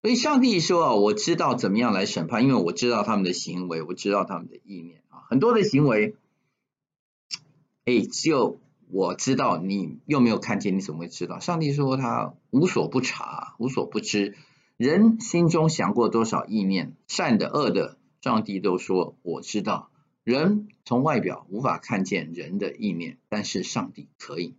[0.03, 6.17] 所以上帝说啊，我知道怎么样来审判，因为我知道他们的行为，我知道他们的意念啊，很多的行为，
[7.85, 8.59] 哎，只有。
[8.89, 10.77] 我知道你又没有看见？
[10.77, 11.41] 你怎么会知道？
[11.41, 14.37] 上帝说他无所不察，无所不知。
[14.77, 19.91] 人心中想过多少意念，善的恶的，上帝都说我知道。
[20.23, 24.55] 人从外表无法看见人的意念，但是上帝可以。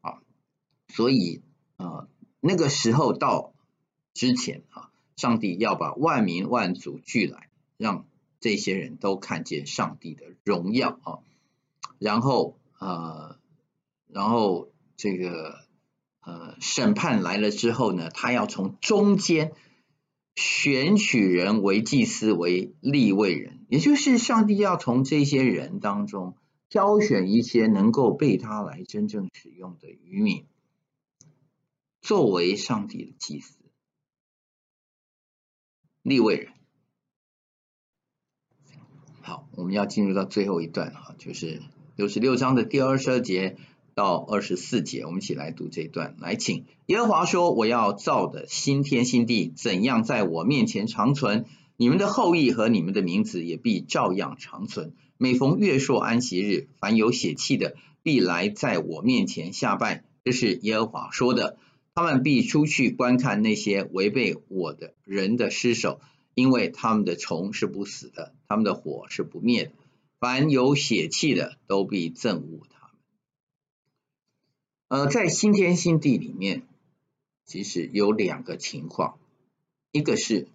[0.00, 0.18] 啊，
[0.88, 1.42] 所以
[1.76, 2.08] 啊，
[2.40, 3.52] 那个时候到
[4.12, 8.06] 之前啊，上帝要把万民万族聚来，让
[8.40, 11.18] 这些人都看见上帝的荣耀啊，
[12.00, 13.40] 然后呃。
[14.12, 15.64] 然后这个
[16.20, 19.52] 呃审判来了之后呢，他要从中间
[20.36, 26.36] 选取人为祭司，为立位人，也就是上帝要从这些人当中
[26.68, 30.46] 挑选一些能够被他来真正使用的渔民，
[32.02, 33.56] 作为上帝的祭司，
[36.02, 36.52] 立位人。
[39.22, 41.62] 好，我们要进入到最后一段啊，就是
[41.96, 43.56] 六十六章的第二十二节。
[43.94, 46.16] 到二十四节，我们一起来读这一段。
[46.18, 51.44] 来，请耶和华说：“我要造的新天新地，怎样在我面前长存？
[51.76, 54.92] 你们的后裔和你们的名字也必照样长存。
[55.18, 60.04] 每逢月朔安息日，凡有血气的，必来在我面前下拜。
[60.24, 61.58] 这是耶和华说的。
[61.94, 66.00] 他们必出去观看那些违背我的人的尸首，
[66.34, 69.72] 因为他们的虫是不死的，他们的火是不灭的。
[70.18, 72.81] 凡有血气的，都必憎恶他。”
[74.92, 76.64] 呃，在新天新地里面，
[77.46, 79.18] 其实有两个情况，
[79.90, 80.48] 一个是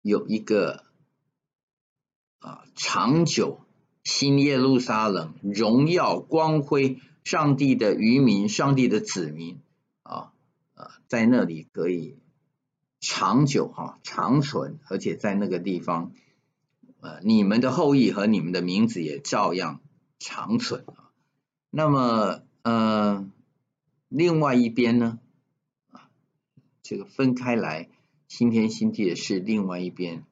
[0.00, 0.82] 有一个
[2.38, 3.60] 啊长久
[4.02, 9.60] 新耶路撒冷荣耀光辉上帝的渔民，上帝的子民
[10.02, 10.32] 啊
[10.72, 12.16] 啊，在那里可以
[12.98, 16.12] 长久哈、啊、长存，而且在那个地方，
[17.02, 19.82] 呃，你们的后裔和你们的名字也照样
[20.18, 20.86] 长存。
[21.74, 23.26] 那么，呃，
[24.10, 25.18] 另外一边呢，
[25.90, 26.10] 啊，
[26.82, 27.88] 这个分开来，
[28.28, 30.26] 新天新地的是另外一边，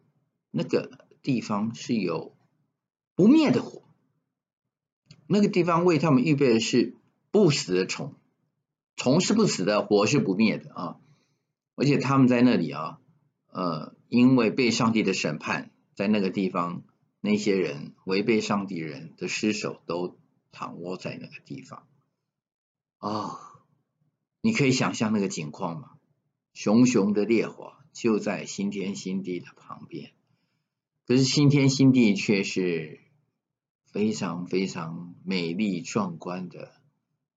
[0.51, 2.35] 那个地方是有
[3.15, 3.83] 不灭的火，
[5.27, 6.95] 那个地方为他们预备的是
[7.31, 8.13] 不死的虫，
[8.95, 10.97] 虫是不死的，火是不灭的啊，
[11.75, 13.01] 而且他们在那里啊，
[13.51, 16.83] 呃，因为被上帝的审判，在那个地方，
[17.23, 20.19] 那些人违背上帝人的尸首都。
[20.53, 21.87] 躺卧在那个地方
[22.99, 23.39] 啊、哦，
[24.41, 25.93] 你可以想象那个景况吗？
[26.53, 30.13] 熊熊的烈火就在新天新地的旁边，
[31.07, 33.01] 可是新天新地却是
[33.87, 36.73] 非常非常美丽壮观的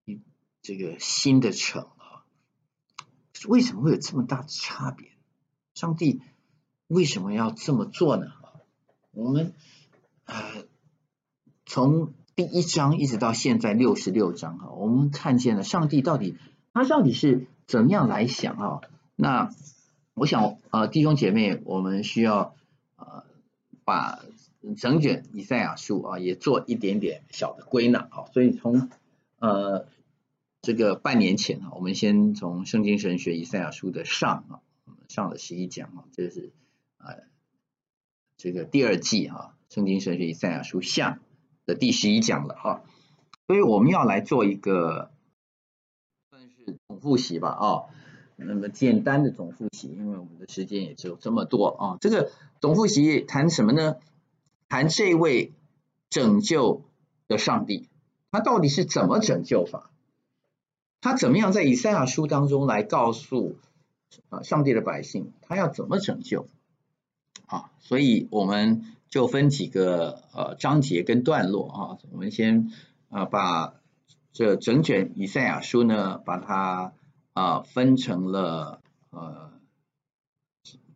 [0.06, 0.22] 一
[0.62, 2.26] 这个新的城啊！
[3.48, 5.12] 为什么会有这么大的差别？
[5.74, 6.22] 上帝
[6.88, 8.32] 为什么要这么做呢？
[9.12, 9.54] 我们
[10.26, 10.66] 呃
[11.66, 16.36] 从第一章一直到现在六十六章哈，我们看见了上帝到底
[16.74, 18.82] 他到底是怎么样来想啊？
[19.16, 19.52] 那
[20.16, 22.56] 我想呃弟兄姐妹，我们需要
[22.96, 23.24] 呃
[23.86, 24.24] 把
[24.78, 28.90] 整卷以赛亚书啊也做一点点小的归纳啊，所以从
[29.38, 29.86] 呃
[30.64, 34.62] 这个半年前啊，我们先从圣经神学以赛亚书的上啊，
[35.08, 36.52] 上了十一讲啊，这是
[36.98, 37.26] 呃
[38.38, 41.20] 这个第二季啊，圣经神学以赛亚书下
[41.66, 42.82] 的第十一讲了哈，
[43.48, 45.12] 所以我们要来做一个
[46.30, 47.66] 算是总复习吧啊，
[48.36, 53.96] 那么简单的总复习，因为我们的时间也只有这么多啊，这个总复习谈什么呢？
[54.68, 55.54] 谈这位
[56.10, 56.84] 拯救
[57.28, 57.88] 的上帝，
[58.32, 59.90] 他到底是怎么拯救法？
[61.00, 63.56] 他怎么样在以赛亚书当中来告诉
[64.30, 66.48] 啊上帝的百姓，他要怎么拯救？
[67.46, 68.86] 啊，所以我们。
[69.14, 71.80] 就分几个呃章节跟段落啊，
[72.12, 72.72] 我们先
[73.10, 73.76] 啊把
[74.32, 76.94] 这整卷以赛亚书呢，把它
[77.34, 79.52] 啊分成了呃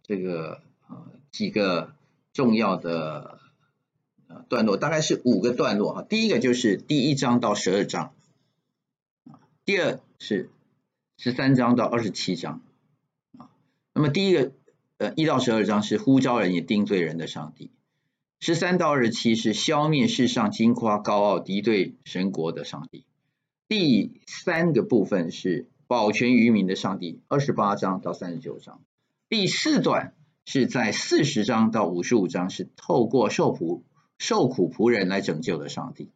[0.02, 1.94] 这个呃几个
[2.34, 3.38] 重要的
[4.28, 6.02] 呃段落，大概是五个段落哈。
[6.02, 8.16] 第一个就是第一章到十二章，
[9.64, 10.50] 第二是
[11.20, 12.62] 十三章到二十七章
[13.38, 13.52] 啊。
[13.94, 14.54] 那么第一个
[14.98, 17.70] 呃一到十二章是呼召人也定罪人的上帝。
[18.40, 23.04] 十三到二十七是消灭世上金夸高傲敌对神国的上帝，
[23.68, 28.82] 第三个部分是保全余民的上帝，二十八章到三十九章，
[29.28, 30.14] 第四段
[30.46, 33.82] 是在四十章到五十五章是透过受仆
[34.20, 36.12] 受苦仆人来拯救的上帝，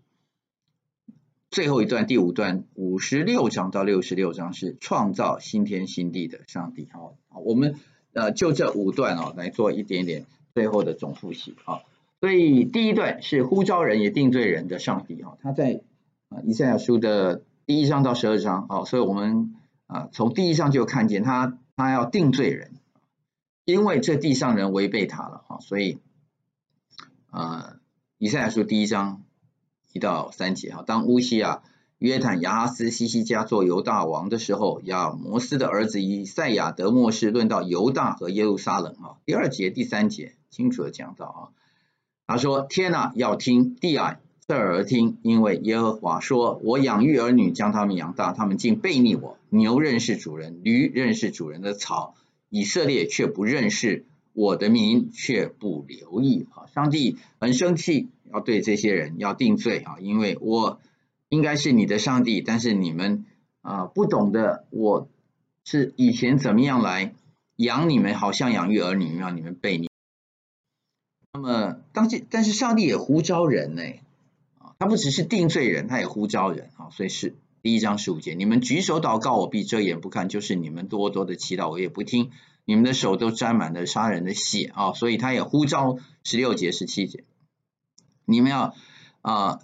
[1.50, 6.88] 最后一段第五段五十六章到六十六章是创造新天新地的上帝。
[6.92, 7.80] 好，我们
[8.14, 11.82] 呃就这五段啊来做一点点最后的总复习啊。
[12.22, 15.82] 所以第一段是呼召人也定罪人的上帝啊，他在
[16.30, 19.56] 啊以赛亚书的第一章到十二章啊，所以我们
[19.88, 22.74] 啊从第一章就看见他他要定罪人，
[23.66, 25.98] 因为这地上人违背他了啊，所以
[27.32, 27.78] 啊
[28.20, 29.24] 以赛亚书第一章
[29.92, 31.64] 一到三节哈，当乌西亚、
[31.98, 41.42] 约坦、亚哈斯、西西家做犹大王的时候，亚摩斯的儿子以赛亚得默示论到犹大和耶路撒冷啊，第二节第三节清楚的讲到啊。
[42.32, 44.18] 他说：“天啊，要听；地啊，
[44.48, 45.18] 侧耳听。
[45.22, 49.38] 因为耶和华说：我养育儿女，将他们养大，他们竟背逆我。
[49.50, 52.16] 牛认识主人，驴认识主人的草，
[52.48, 56.48] 以色列却不认识我的名，却不留意。
[56.56, 59.98] 啊，上帝很生气，要对这些人要定罪啊！
[60.00, 60.80] 因为我
[61.28, 63.26] 应该是你的上帝，但是你们
[63.62, 65.10] 啊不懂得我
[65.66, 67.14] 是以前怎么样来
[67.58, 69.90] 养你们，好像养育儿女，让你们背逆。”
[71.34, 73.84] 那么，当这但是上帝也呼召人呢，
[74.60, 82.32] 啊，他不只是定罪人，他也呼召人啊，所以是第一章十五节，你们举手祷告，我必遮眼不看；就是你们多多的祈祷，我也不听。
[82.64, 87.24] 你们的手都沾满了杀人的血啊，所以他也呼召十六节、十七节，
[88.24, 88.76] 你们要
[89.22, 89.60] 啊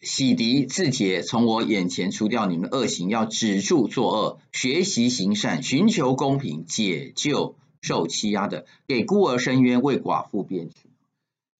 [0.00, 10.74] 洗涤自洁，从我眼前除掉你们的恶行，要止住作恶，学习行善，寻求公平，解救受欺压的，给孤儿伸冤，为寡妇辩屈。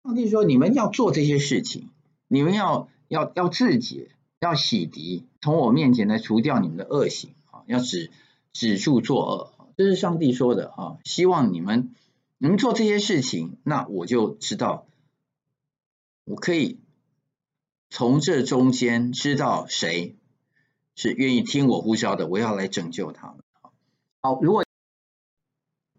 [0.03, 1.89] 上帝说：“你们要做这些事情，
[2.27, 4.11] 你们要要要自洁，
[4.41, 7.63] 要洗涤，从我面前来除掉你们的恶行啊！
[7.67, 8.11] 要止
[8.53, 10.99] 止住作恶，这是上帝说的啊！
[11.05, 11.95] 希望你们
[12.39, 14.87] 你们做这些事情，那我就知道，
[16.25, 16.81] 我可以
[17.89, 20.17] 从这中间知道谁
[20.97, 23.37] 是愿意听我呼召的，我要来拯救他们。
[24.21, 24.65] 好，如果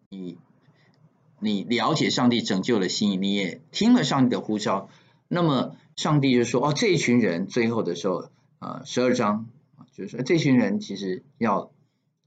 [0.10, 0.38] 你。”
[1.44, 4.90] 你了解上帝拯救的心意，你也听了上帝的呼召，
[5.28, 8.30] 那么上帝就说：“哦，这一群人最后的时候，
[8.60, 9.50] 呃，十二章
[9.94, 11.72] 就是说这群人其实要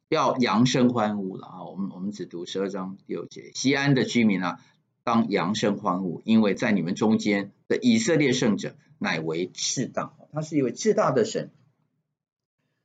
[0.08, 4.60] 要扬声欢呼了啊。”我们我们只读十二章第六节：“西安的居民啊，
[5.02, 11.50] 当扬声欢呼，因为在你们中间的以色列圣者乃为至大，他是一位至大的神。”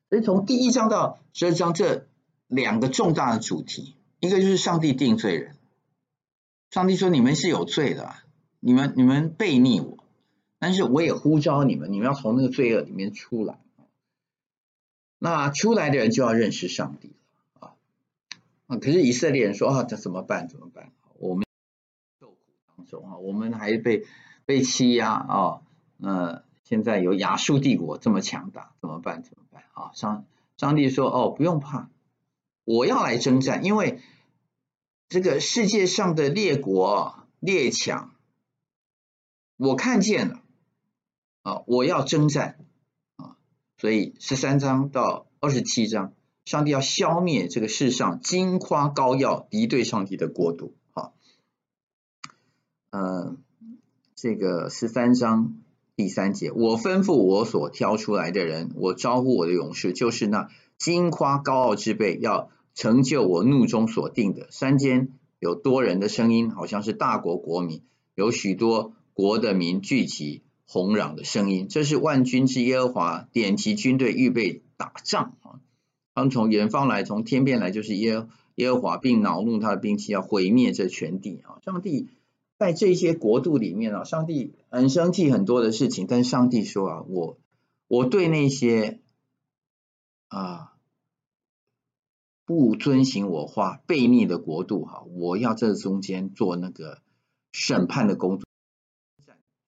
[0.10, 2.08] 所以从第一章到十二章这
[2.48, 5.56] 两个重大的主题，一个就是上帝定罪人。
[6.72, 8.16] 上帝说：“你们是有罪的，
[8.62, 9.98] 你们你们悖逆我，
[10.58, 13.60] 但是我也呼召你们，你们要从那个罪恶里面出来。
[15.20, 17.12] 那出来的人就要认识上帝
[17.60, 17.74] 啊。
[18.68, 20.48] 啊，可是以色列人说啊，这怎么办？
[20.48, 20.94] 怎么办？
[21.20, 21.46] 我们
[22.22, 22.38] 受苦
[22.78, 24.06] 当中啊，我们还被
[24.46, 25.62] 被欺压啊。
[25.98, 29.24] 那现在有亚述帝国这么强大，怎么办？
[29.24, 29.64] 怎么办？
[29.74, 31.90] 啊，上上帝说哦，不用怕，
[32.64, 34.00] 我要来征战，因为
[35.12, 38.16] 这个世界上的列国列强，
[39.58, 40.42] 我看见了
[41.42, 42.66] 啊，我要征战
[43.18, 43.36] 啊。
[43.78, 46.14] 所以十三章到二十七章，
[46.46, 50.78] 上帝要消灭这个世上金夸高耀、敌对上帝的国度。
[50.92, 51.14] 好，
[52.92, 53.36] 呃，
[54.16, 55.58] 这个十三章
[55.98, 64.48] 第三节，我吩咐我所挑出来的人，我招呼我的勇士，就是那金夸高傲之辈，要成就我怒中所定的。
[64.52, 65.10] 山间
[65.40, 67.82] 有多人的声音，好像是大国国民，
[68.16, 70.42] 有许多国的民聚集。
[70.74, 75.60] 轰嚷的声音，这是万军之耶和华点齐军队预备打仗啊！
[76.16, 81.60] 他们从远方来，从天边来，就是耶耶和华，并恼怒他的兵器，要毁灭这全地啊！
[81.66, 82.08] 上帝
[82.58, 87.38] 在这些国度里面啊，上帝很生气很多的事情，但上帝说啊，我
[87.90, 89.02] 我对那些
[90.30, 90.71] 啊
[92.52, 97.02] 不遵行我话、悖逆的国度哈，我要在中间做那个
[97.54, 98.44] 审判的工作。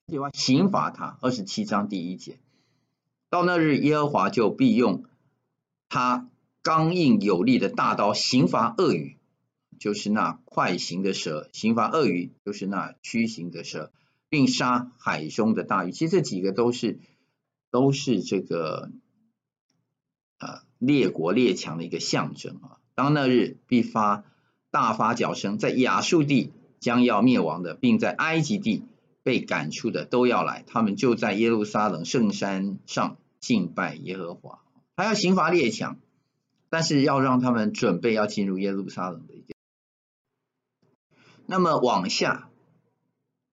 [0.08, 2.42] 就要刑罚他，二十七章第一节，
[3.30, 5.06] 到那日，耶和华就必用
[5.88, 6.30] 他
[6.62, 9.18] 刚硬有力的大刀刑罚鳄鱼，
[9.80, 13.94] 就是那快行的蛇；刑罚鳄鱼，就是那驱行的蛇，
[14.28, 15.94] 并杀海中的大鱼。
[15.94, 17.00] 其实这几个都是
[17.72, 18.92] 都是这个
[20.40, 22.78] 呃列国列强的一个象征啊。
[22.96, 24.24] 当那日必发
[24.72, 28.84] 大发角声，在亚述地将要灭亡的，并在埃及地。
[29.26, 34.60] 被赶出的都要来，他们就在耶路撒冷圣山上敬拜耶和华。
[34.98, 35.98] 他要刑罚列强，
[36.70, 39.54] 但是要让他们准备要进入耶路撒冷的一个。
[41.46, 42.50] 那么往下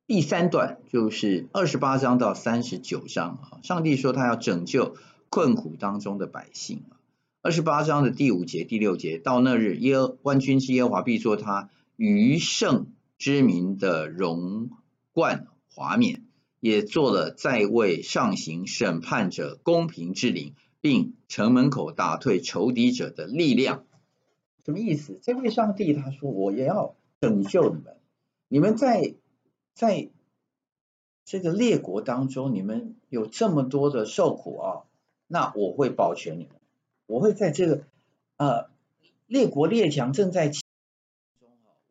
[0.09, 4.97] 第三段就是二十八章到三十九章啊，上帝说他要拯救
[5.29, 6.99] 困苦当中的百姓啊。
[7.43, 14.69] 二十八章的第五节、第六节，到那日耶万军之耶和华必作他余剩之民的荣
[15.13, 15.47] 冠。
[15.73, 16.27] 华冕
[16.61, 23.87] 也做了在位上行审判者公平之灵，并城门口打退仇敌者的力量。
[24.67, 25.19] 什么意思？
[25.23, 27.97] 这位上帝他说：“我也要拯救你们，
[28.49, 29.15] 你们在
[29.73, 30.11] 在
[31.25, 34.83] 这个列国当中，你们有这么多的受苦啊，
[35.27, 36.60] 那我会保全你们，
[37.11, 37.83] 我会在这个
[38.37, 38.71] 呃
[39.27, 40.63] 列国列强正在中，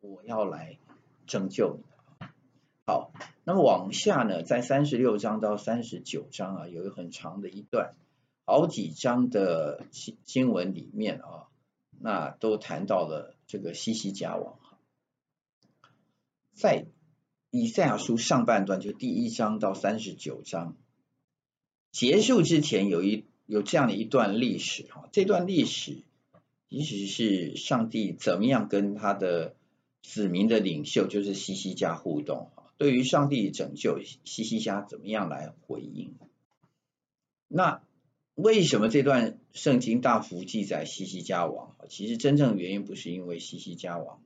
[0.00, 0.78] 我要来
[1.26, 1.84] 拯救你。”
[2.86, 3.12] 好，
[3.44, 7.94] 那么往下呢，在三十六章到三十九章啊，有一很长的一段，
[8.46, 11.48] 好几章的经经文里面啊，
[11.98, 14.58] 那都谈到了这个西西家王。
[16.54, 16.86] 在
[17.50, 20.76] 以赛亚书上半段，就第一章到三十九章
[21.92, 25.96] 结束之前，有一有这样的一段历史哈，这段历史
[26.68, 29.56] 其实是上帝怎么样跟他的
[30.04, 32.52] 子民的领袖，就是西西家互动。
[32.78, 36.14] 对于上帝拯救西西家怎么样来回应？
[37.48, 37.82] 那
[38.36, 41.74] 为什么这段圣经大幅记载西西家王？
[41.88, 44.20] 其实真正原因不是因为西西家王，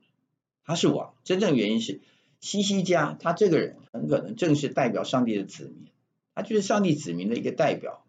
[0.63, 1.99] 他是王，真正原因是
[2.41, 5.87] 西西家他这个人很可能正是代表上帝的子民，
[6.35, 8.04] 他就是上帝子民的一个代表。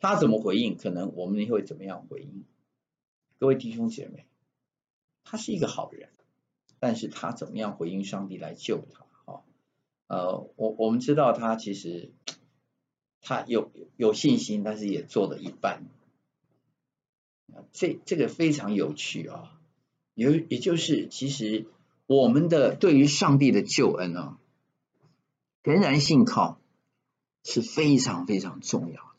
[0.00, 0.76] 他怎么回应？
[0.76, 2.44] 可能我们会怎么样回应？
[3.38, 4.26] 各位弟兄姐妹，
[5.24, 6.08] 他是一个好人，
[6.78, 9.06] 但是他怎么样回应上帝来救他？
[10.08, 12.12] 呃，我我们知道他其实
[13.20, 15.84] 他有有信心，但是也做了一半。
[17.72, 19.60] 这这个非常有趣啊，
[20.14, 21.66] 有也就是其实
[22.06, 24.38] 我们的对于上帝的救恩啊，
[25.62, 26.58] 仍然信靠
[27.44, 29.17] 是非常非常重要的，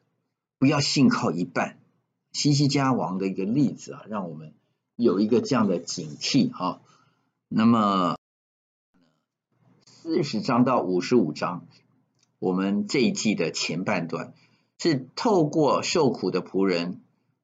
[0.59, 1.79] 不要信靠一半。
[2.31, 4.53] 西西家王的一个例子啊，让我们
[4.95, 6.81] 有一个这样的警惕啊。
[7.47, 8.15] 那么。
[10.01, 11.67] 四十章到五十五章，
[12.39, 14.33] 我们这一季的前半段
[14.79, 17.01] 是透过受苦的仆人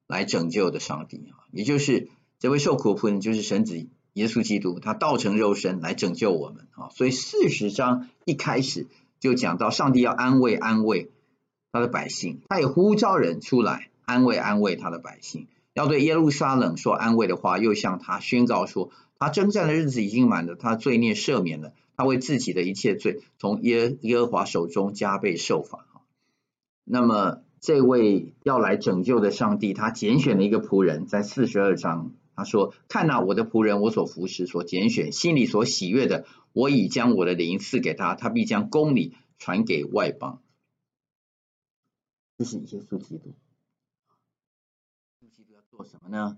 [0.08, 2.08] 来拯救的上帝啊，也就是
[2.40, 6.88] 这位受苦的仆人就是神子耶稣基督，他道成肉身来拯救我们啊。
[6.88, 8.88] 所以四十章一开始
[9.20, 11.12] 就讲到上帝要安慰安慰
[11.72, 21.72] 他的百姓，他也呼召人出来安慰安慰他的百姓，要对耶路撒冷说安慰的话，又向他宣告说，他征战的日子已经满了，他罪孽赦免了。
[21.98, 25.86] 他为自己的一切罪从耶耶和华手中加倍受罚。
[26.84, 40.40] 那么这位要来拯救的上帝，他拣选了一个仆人，在四十二章，他说：“看哪，我的仆人，我所服侍、所拣选、心里所喜悦的，我已将我的灵赐给他，他必将公理传给外邦。”
[42.38, 43.34] 这是耶稣基督。
[45.20, 46.36] 耶稣基督要做什么呢？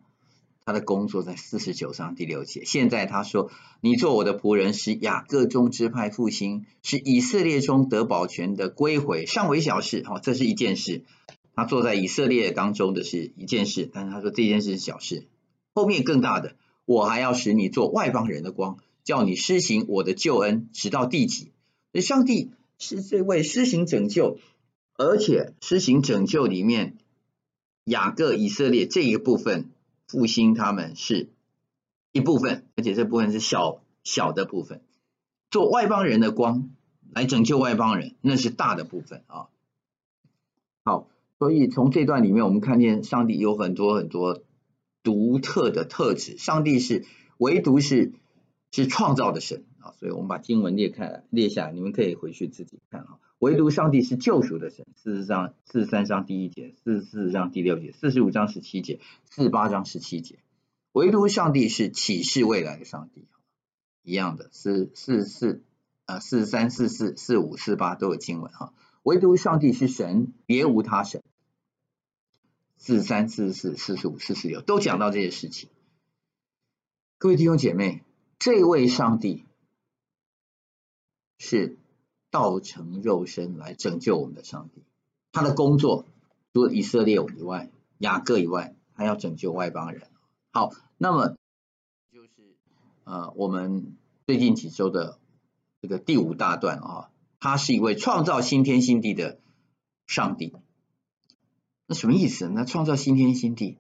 [0.65, 2.65] 他的工作在四十九章第六节。
[2.65, 10.05] 现在他说：“你做我的仆人，使雅各中支派复兴，使以色列中得保全的归回，尚为小事。
[10.05, 11.05] 好，这是一件事。
[11.55, 15.27] 他坐在以色列当中的是一件事，但是他说这件事是小事。
[15.75, 21.51] 后面更大的，我还要使你做外邦人的光，叫你施行我的救恩，直到地极。
[21.95, 24.39] 上帝是这位施行拯救，
[24.99, 26.99] 而且施行拯救里面
[27.85, 29.71] 雅各以色列这一部分。”
[30.09, 31.29] 复兴他们是
[32.13, 34.81] 一部分，而且这部分是小小的部分。
[35.51, 36.71] 做外邦人的光
[37.11, 39.49] 来拯救外邦人，那是大的部分啊。
[40.83, 44.41] 好，所以从这段里面，我们看见上帝有很多很多
[45.03, 46.39] 独特的特质。
[46.39, 47.05] 上帝是
[47.37, 48.15] 唯独是
[48.73, 53.19] 是创造的神啊，所以我们把经文列开列下，你们可以回去自己看啊。
[53.39, 58.99] 唯独上帝是救赎的神，四十章四十三章第一节，四十四章第六节，四十五章十七节，
[59.31, 60.41] 四十八章十七节。
[60.91, 63.29] 唯独上帝是启示未来的上帝，
[64.03, 65.63] 一样的，四四四
[66.07, 68.75] 啊，四十三、四四、四五、四八都有经文哈。
[69.05, 71.23] 唯独上帝是神，别无他神。
[72.77, 75.71] 四十三、四十四、四十五、四十六都讲到这些事情。
[77.19, 78.03] 各位弟兄姐妹，
[78.41, 79.45] 这位上帝
[81.39, 81.79] 是。
[82.31, 84.83] 道成肉身来拯救我们的上帝，
[85.33, 86.05] 他的工作
[86.53, 90.03] 除了以色列以外，雅各以外，还要拯救外邦人。
[90.51, 91.37] 好，那么
[92.13, 92.57] 就是
[93.05, 95.19] 呃，我们最近几周的
[95.81, 97.11] 这个第五大段啊，
[97.41, 99.39] 他是一位创造新天新地的
[100.07, 100.53] 上帝。
[101.87, 102.49] 那什么意思？
[102.49, 103.79] 那创造新天新地，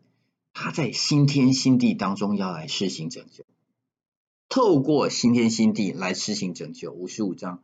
[0.54, 3.44] 他在新天新地当中要来施行拯救，
[4.48, 6.92] 透过新天新地来施行拯救。
[6.92, 7.62] 五十五章。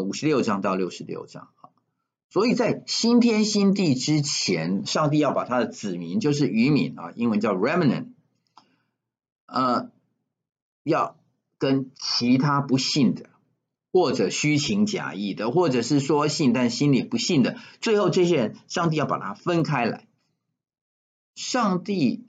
[0.00, 1.50] 五十六章到六十六章，
[2.30, 8.08] 所以在新天新地之前，上帝要把他的子民，就是余民啊，英文叫 remnant，
[9.46, 9.90] 呃，
[10.82, 11.16] 要
[11.58, 13.30] 跟其他不信的，
[13.92, 20.06] 或者虚情假意的，或者是说信但心里不信的，最后这些人，上帝要把它分开来。
[21.34, 22.26] 上帝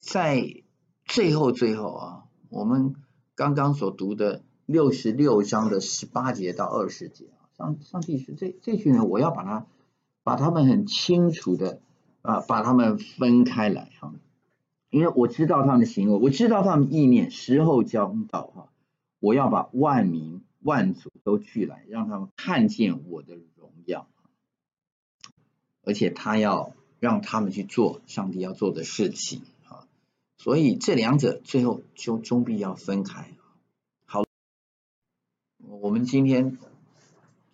[0.00, 0.62] 在
[1.04, 2.94] 最后最后啊，我们
[3.34, 4.44] 刚刚所读的。
[4.68, 9.66] 六十六章的十八节到二十节啊，上上帝是这这群人，我要把他
[10.22, 11.80] 把他们很清楚的
[12.20, 14.12] 啊，把他们分开来哈，
[14.90, 18.68] 因为我知道他们的行为，我知道他们意念，时候将到哈，
[19.20, 24.06] 我要把万民万族都聚来，让他们看见我的荣耀，
[25.82, 29.88] 而且他要让他们去做上帝要做的事情啊，
[30.36, 33.30] 所以这两者最后就终必要分开。
[35.80, 36.58] 我们今天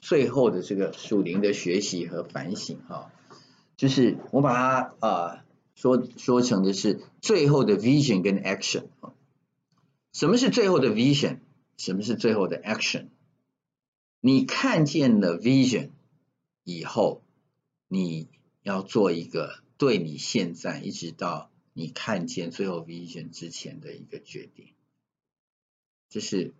[0.00, 3.12] 最后的这个属灵的学习和反省啊，
[3.76, 5.44] 就是我把它啊
[5.74, 9.12] 说说成的是最后的 vision 跟 action 啊。
[10.12, 11.40] 什么是最后的 vision？
[11.76, 13.08] 什么是最后的 action？
[14.20, 15.90] 你看见了 vision
[16.62, 17.22] 以后，
[17.88, 18.28] 你
[18.62, 24.68] 要做一个对你现在一直到你看见最后 vision 之前的一个决定，
[26.08, 26.54] 这是。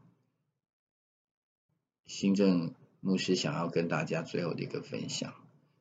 [2.07, 5.35] 新正牧师想要跟大家最后的一个分享，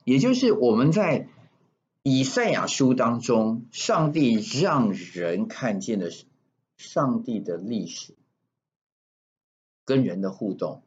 [0.03, 1.27] 也就是我们在
[2.01, 6.25] 以赛亚书当中，上帝让人看见的是
[6.75, 8.15] 上帝的历史
[9.85, 10.81] 跟人的互动，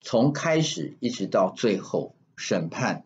[0.00, 3.04] 从开始一直到最后审判，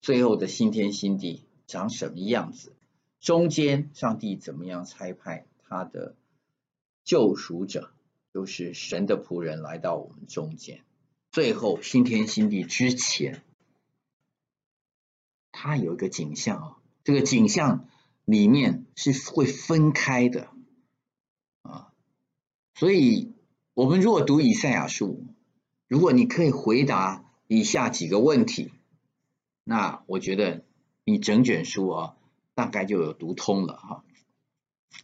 [0.00, 2.72] 最后的新天新地长什么样子，
[3.20, 6.14] 中间上帝怎么样差派他的
[7.04, 7.90] 救赎者。
[8.38, 10.84] 都是神的仆人来到我们中间，
[11.32, 13.42] 最后新天新地之前，
[15.50, 17.88] 它有一个景象啊，这个景象
[18.24, 20.50] 里面是会分开的
[21.62, 21.92] 啊，
[22.76, 23.32] 所以
[23.74, 25.26] 我们如果读以赛亚书，
[25.88, 28.70] 如果你可以回答以下几个问题，
[29.64, 30.64] 那我觉得
[31.02, 32.16] 你整卷书啊，
[32.54, 34.04] 大概就有读通了哈。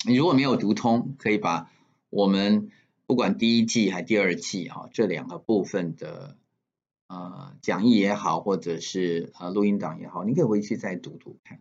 [0.06, 1.68] 你如果没有读通，可以把
[2.10, 2.70] 我们。
[3.06, 6.36] 不管第一季还第二季哈，这两个部分的
[7.06, 11.60] 呃讲义也好，或者是呃录音档也好，你可以回去再读读看。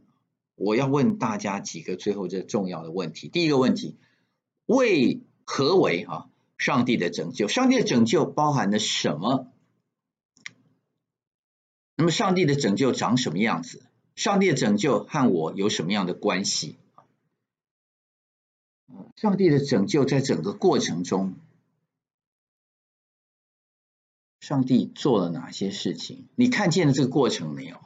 [0.56, 3.28] 我要问大家几个最后这重要的问题。
[3.28, 3.98] 第一个问题，
[4.66, 6.30] 为何为啊？
[6.58, 9.52] 上帝的拯救，上帝的拯救包含了什么？
[11.98, 13.84] 那么上帝的拯救长什么样子？
[14.16, 16.78] 上帝的拯救和我有什么样的关系？
[19.16, 21.36] 上帝的拯救在整个过程中，
[24.40, 26.28] 上帝做了哪些事情？
[26.36, 27.78] 你看见了这个过程没有？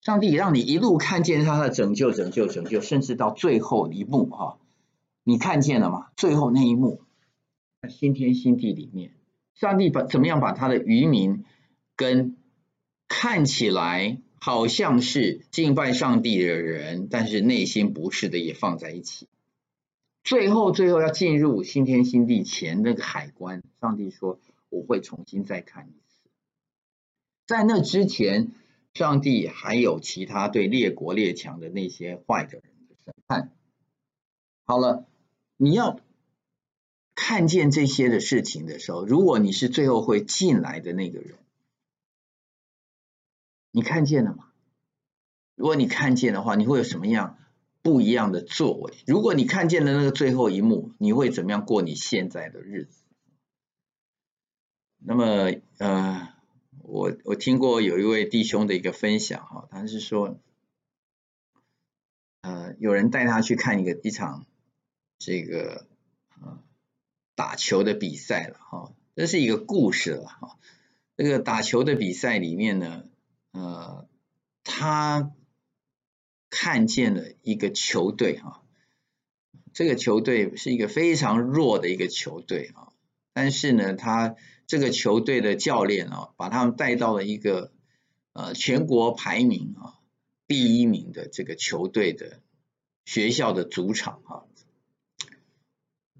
[0.00, 4.58] 上帝让你一路看见他的拯救、拯救、拯救，甚至到最后一幕哈，
[5.22, 6.08] 你看见了吗？
[6.16, 7.02] 最后那一幕，
[7.82, 9.12] 在新天新地里面，
[9.54, 11.44] 上帝把怎么样把他的渔民
[11.94, 12.38] 跟
[13.06, 19.28] 看起来好像是敬拜上帝的人，但是内心不是的，也放在一起。
[20.22, 26.28] 最后，最后要进入新天新地前那个海关，上帝说：“我会重新再看一次。”
[27.48, 28.52] 在那之前，
[28.94, 33.50] 上帝还有其他对列国列强的那些坏的人的审判。
[34.66, 35.08] 好了，
[35.56, 35.98] 你要
[37.14, 41.38] 看见这些的事情的时候，如果你是最后会进来的那个人，
[43.72, 44.52] 你看见了吗？
[45.56, 47.38] 如果你看见的话，你会有什么样？
[47.82, 48.92] 不一样的作为。
[49.06, 53.02] 如果你看见了那个最后一幕，你会怎么样过你现在的日子？
[54.98, 56.28] 那么，呃，
[56.82, 60.38] 我我听过有一位弟兄的一个分享哈，他是说，
[62.42, 64.44] 呃，有人带他去看一个一场
[65.18, 65.86] 这个
[66.40, 66.62] 呃
[67.34, 70.58] 打球的比赛了哈，这是一个故事了哈。
[71.16, 73.04] 这个打球的比赛里面呢，
[73.52, 74.06] 呃，
[74.64, 75.32] 他。
[76.50, 78.62] 看见了一个球队哈，
[79.72, 82.92] 这个球队是一个非常弱的一个球队啊，
[83.32, 84.34] 但是呢，他
[84.66, 87.72] 这个球队的教练啊，把他们带到了一个
[88.32, 89.94] 呃全国排名啊
[90.48, 92.40] 第一名的这个球队的
[93.04, 94.42] 学校的主场啊。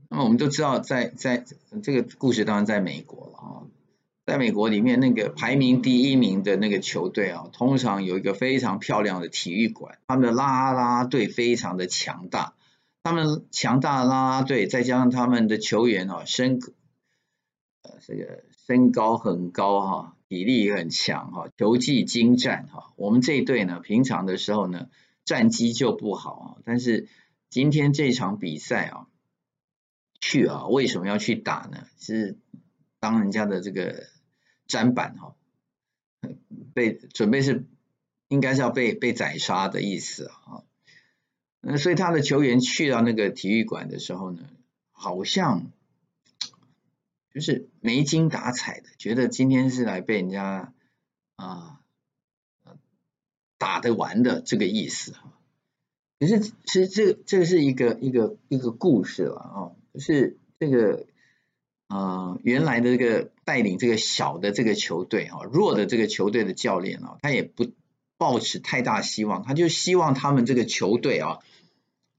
[0.09, 3.67] 那么我们都知道在，在在这个故事当然在美国了啊。
[4.31, 12.55] 在美国里面，那个排名第一名的那个球队啊，通常有一个非常漂亮的体育馆，他们的啦啦队非常的强大，
[13.03, 16.61] 他们强大的啦啦队，再加上他们的球员啊，身
[17.83, 22.93] 呃这个身高很高哈，体力也很强哈，球技精湛哈。
[22.95, 24.87] 我们这一队呢，平常的时候呢，
[25.25, 27.09] 战绩就不好啊，但是
[27.49, 29.09] 今天这场比赛啊，
[30.21, 31.89] 去啊，为什么要去打呢？
[31.99, 32.39] 是
[33.01, 34.05] 当人家的这个。
[34.71, 35.35] 砧板哈，
[36.73, 37.65] 被准备是
[38.29, 40.63] 应该是要被被宰杀的意思啊，
[41.61, 44.49] 那所以他的球员去到那个体育馆的时候呢，
[44.93, 45.73] 好像
[47.35, 50.73] 就是没精打采的，觉得今天是来被人家
[51.35, 51.81] 啊
[53.59, 55.33] 打得完的这个意思哈。
[56.21, 61.10] 可是其实这这是一个一个一个故事了啊，就是这个。
[61.91, 67.67] 啊、原来的这个带领这个小的这个球队啊，弱的这个球队的教练啊，他也不
[68.17, 71.39] 抱持太大希望，他就希望他们这个球队啊，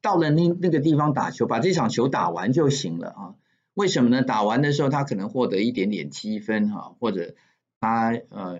[0.01, 3.35] 到了那那个地方打球，把这场球打完就行了啊。
[3.73, 4.23] 为什么呢？
[4.23, 7.35] 打完的时候，他可能获得一点点积分哈，或者
[7.79, 8.59] 他呃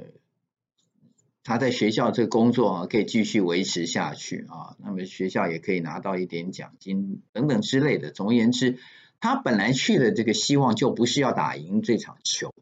[1.43, 4.78] 他在学校这个工作啊，可以继续维持下去啊。
[4.80, 8.12] 那么学校也可以拿到一点奖金等等之类的。
[8.12, 8.78] 总而言之。
[9.22, 12.54] 他本来去的这个希望就不是要打赢这场球，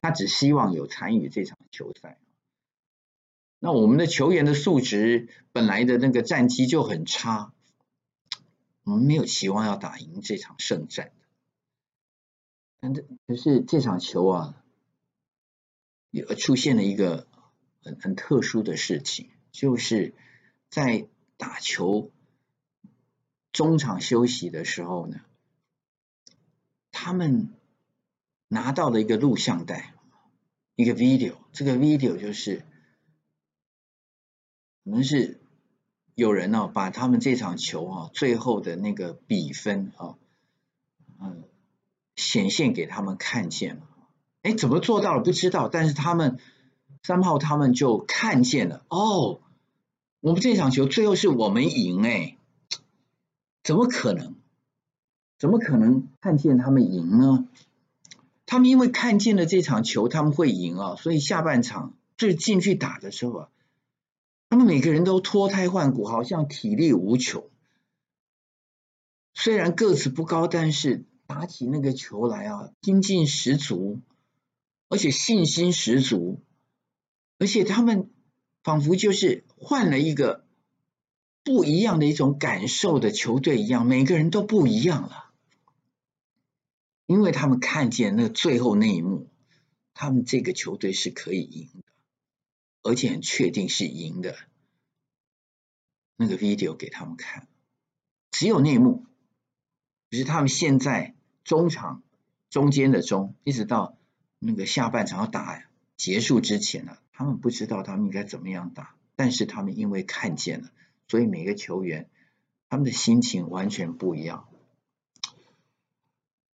[0.00, 2.18] 他只希望有参与这场球赛。
[3.58, 7.52] 那我们的球员的素质本来的那个战绩就很差，
[8.84, 11.12] 我们没有期望要打赢这场胜战。
[12.80, 14.64] 但这可是这场球啊，
[16.10, 17.26] 有出现了一个
[17.82, 20.14] 很很特殊的事情，就是
[20.70, 21.06] 在
[21.36, 22.10] 打球
[23.52, 25.20] 中场休息的时候呢。
[26.98, 27.50] 他们
[28.48, 29.92] 拿到了一个录像带，
[30.76, 32.64] 一个 video，这个 video 就是
[34.82, 35.38] 可能是
[36.14, 40.16] 有人呢、哦、把他们这场球啊最后的那个比分啊，
[41.20, 41.44] 嗯，
[42.16, 43.82] 显现给他们看见了。
[44.40, 46.38] 哎，怎么做到了不知道，但是他们
[47.02, 48.86] 三号他们就看见了。
[48.88, 49.42] 哦，
[50.20, 52.38] 我们这场球最后是我们赢哎，
[53.62, 54.34] 怎么可能？
[55.38, 57.48] 怎么可能看见他们赢呢？
[58.46, 63.48] 他们因为看见了这场球，他们会赢啊，所以下半场就进去打的时候啊，
[64.48, 67.50] 他们每个人都脱胎换骨，好像体力无穷。
[69.34, 74.00] 虽然个子不高，但是打起那个球来啊，精进十足，
[74.88, 76.40] 而且信心十足，
[77.38, 78.08] 而且他们
[78.62, 80.44] 仿佛就是换了一个
[81.44, 85.25] 不一样的一种感受的球队一样，每个人都不一样了。
[87.06, 89.28] 因为他们看见那最后那一幕，
[89.94, 91.92] 他们这个球队是可以赢的，
[92.82, 94.36] 而且很确定是赢的
[96.16, 97.46] 那个 video 给他们看，
[98.30, 99.06] 只有那一幕，
[100.10, 102.02] 就是他们现在中场
[102.50, 103.96] 中间的中，一直到
[104.38, 105.62] 那个下半场要打
[105.96, 110.72] 结束之前呢，他们不知道他们应该怎么样打，但是他们因为看见了，
[111.06, 112.10] 所以每个球员
[112.68, 114.48] 他们的心情完全不一样。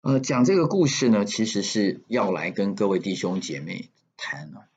[0.02, 4.70] 呃，讲这个故事呢，其实是要来跟各位弟兄姐妹谈了。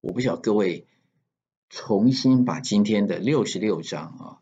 [0.00, 0.86] 我不晓得各位
[1.68, 4.40] 重新把今天的六十六章啊，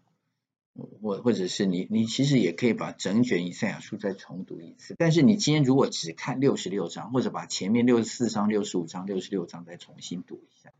[1.02, 4.94] 或或者是你你其实也可以把整卷以赛亚书再重读一次。
[4.96, 10.72] 但是你今天如果只看六十六章，或者把前面六十四章、六十五章、六十六章再重新读一下，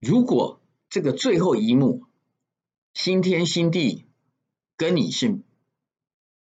[0.00, 2.04] 如果这个最后一幕
[2.94, 4.06] 新天新地
[4.76, 5.38] 跟你是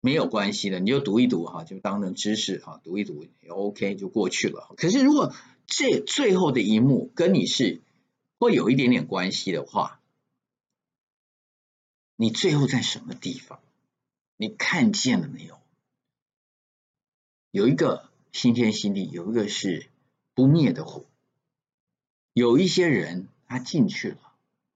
[0.00, 4.72] 没有关系的，你就读一读哈，就当成知识哈，读一读也 OK 就过去了。
[4.76, 5.34] 可是如果
[5.66, 7.80] 这最后的一幕跟你是
[8.38, 10.00] 会有一点点关系的话，
[12.16, 13.60] 你最后在什么地方？
[14.36, 15.58] 你看见了没有？
[17.50, 19.88] 有一个新天新地，有一个是
[20.34, 21.04] 不灭的火。
[22.32, 24.18] 有一些人他进去了，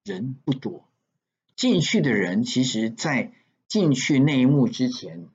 [0.02, 0.88] 人不多。
[1.54, 3.32] 进去的人其实，在
[3.72, 5.28] 进去那一幕之前，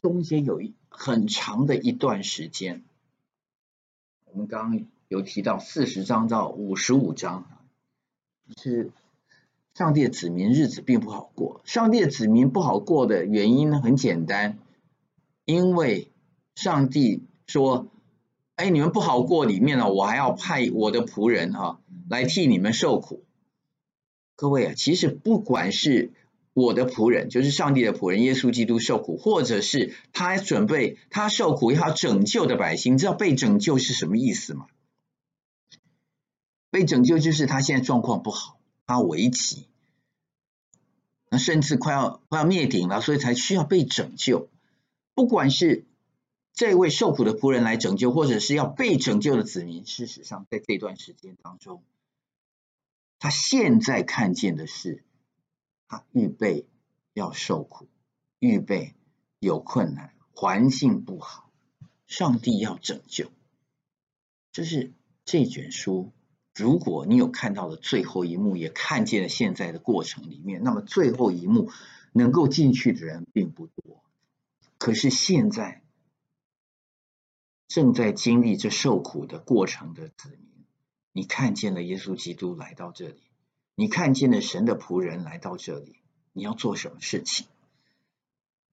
[0.00, 2.82] 中间有一很长的一段时间。
[4.24, 7.44] 我们刚刚有提到四十章到五十五章，
[8.56, 8.92] 是
[9.74, 11.60] 上帝的子民日子并不好过。
[11.66, 14.56] 上帝的子民不好过的原因呢，很简单，
[15.44, 16.10] 因为
[16.54, 17.88] 上帝说
[18.56, 23.22] ：“哎，你们不好过里面呢，我还要派我的仆人哈来替你们受苦。”
[24.34, 26.14] 各位啊，其实不管是
[26.52, 34.66] 我的仆人，就是上帝的仆人耶稣基督受苦，或者是他准备他受苦要拯救的百姓，你知道被拯救是什么意思吗？
[36.70, 39.68] 被拯救就是他现在状况不好，他危急，
[41.30, 44.48] 那甚至快要快要灭顶了，所以才需要被拯救。
[45.14, 45.84] 不管是
[46.52, 51.84] 这位受苦的仆人来拯救，或者是要被拯救的子民，事实上在这段时间当中，
[53.20, 55.04] 他现在看见的是。
[55.90, 56.68] 他预备
[57.14, 57.88] 要受苦，
[58.38, 58.94] 预备
[59.40, 61.50] 有困难，环境不好，
[62.06, 63.28] 上帝要拯救。
[64.52, 64.92] 就是
[65.24, 66.12] 这卷书，
[66.54, 71.72] 如果你有看到的最后一幕，也看见了现在的过程里面，那么最后一幕
[72.12, 74.04] 能够进去的人并不多。
[74.78, 75.82] 可是现在
[77.66, 80.66] 正在经历这受苦的过程的子民，
[81.10, 83.29] 你看见了耶稣基督来到这里。
[83.74, 85.96] 你看见了神的仆人来到这里，
[86.32, 87.46] 你要做什么事情？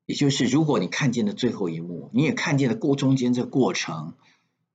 [0.05, 4.15] 也就是，如果你看见了最后一幕，你也看见了过中间这过程，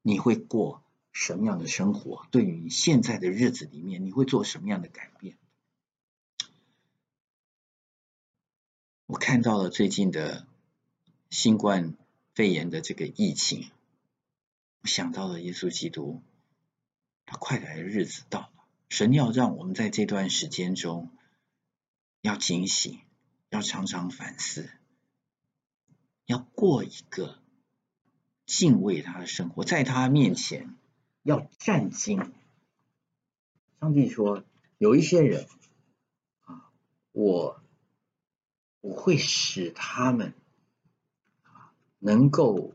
[0.02, 2.26] 你会过什么样的生活？
[2.30, 5.38] 对于你现在的日子里面，你会做什么样的改变？
[9.06, 10.46] 我看到了最近的
[11.30, 11.94] 新冠
[12.34, 13.70] 肺炎的这个疫情，
[14.82, 16.22] 我想到了耶稣基督，
[17.24, 18.51] 他快来的日子到。
[18.92, 21.08] 神要让我们在这段时间中
[22.20, 23.00] 要警醒，
[23.48, 24.68] 要常常反思，
[26.26, 27.38] 要过一个
[28.44, 30.76] 敬畏他的生活，在他面前
[31.22, 32.32] 要战兢。
[33.80, 34.44] 上帝说，
[34.76, 35.46] 有一些人
[36.42, 36.70] 啊，
[37.12, 37.62] 我
[38.82, 40.34] 我会使他们
[41.44, 42.74] 啊能够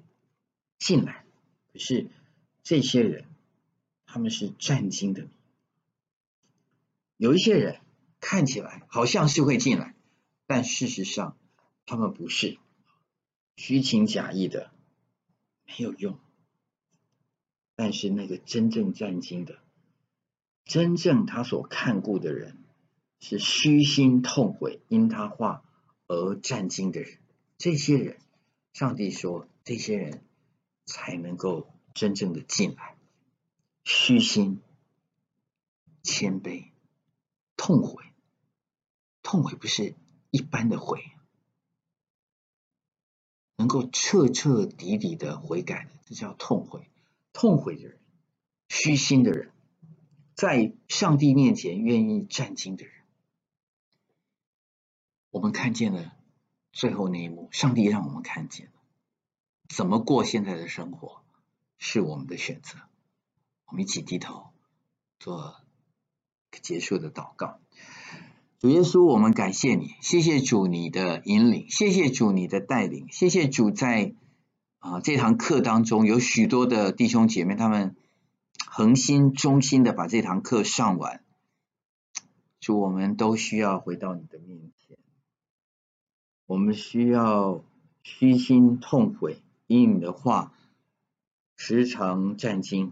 [0.80, 1.26] 进来，
[1.72, 2.08] 可是
[2.64, 3.26] 这些人
[4.08, 5.28] 他们是战兢的。
[7.18, 7.82] 有一些人
[8.20, 9.96] 看起来好像是会进来，
[10.46, 11.36] 但事实上
[11.86, 12.58] 他们不是，
[13.56, 14.72] 虚情假意的，
[15.66, 16.20] 没有用。
[17.76, 19.60] 但是那个真正占经的，
[20.64, 22.58] 真正他所看顾的人，
[23.20, 25.64] 是虚心痛悔因他话
[26.08, 27.18] 而占经的人。
[27.58, 28.18] 这些人，
[28.74, 30.24] 上帝说，这些人
[30.86, 32.96] 才能够真正的进来，
[33.84, 34.62] 虚心
[36.04, 36.66] 谦卑。
[37.58, 38.06] 痛悔，
[39.24, 39.96] 痛悔不是
[40.30, 41.04] 一般的悔，
[43.58, 46.90] 能够彻彻底底的悔改的，这叫痛悔。
[47.34, 48.00] 痛悔的人，
[48.70, 49.52] 虚心的人，
[50.34, 52.94] 在上帝面前愿意战兢的人，
[55.30, 56.16] 我们看见了
[56.72, 57.50] 最后那一幕。
[57.52, 58.74] 上帝让我们看见了，
[59.68, 61.22] 怎么过现在的生活
[61.78, 62.80] 是我们的选择。
[63.66, 64.48] 我们一起低头
[65.20, 65.67] 做。
[66.62, 67.60] 结束的祷告，
[68.60, 74.14] 主耶稣，我们感谢你，谢谢主你的引领，谢谢主你的带领，谢谢主在
[74.80, 77.96] 啊这堂课当中有许多的弟兄姐妹，他们
[78.66, 81.24] 恒心忠心的把这堂课上完。
[82.60, 84.98] 主，我们都需要回到你的面前，
[86.46, 87.64] 我们需要
[88.04, 90.52] 虚心痛悔，因你的话
[91.56, 92.92] 时常战兢，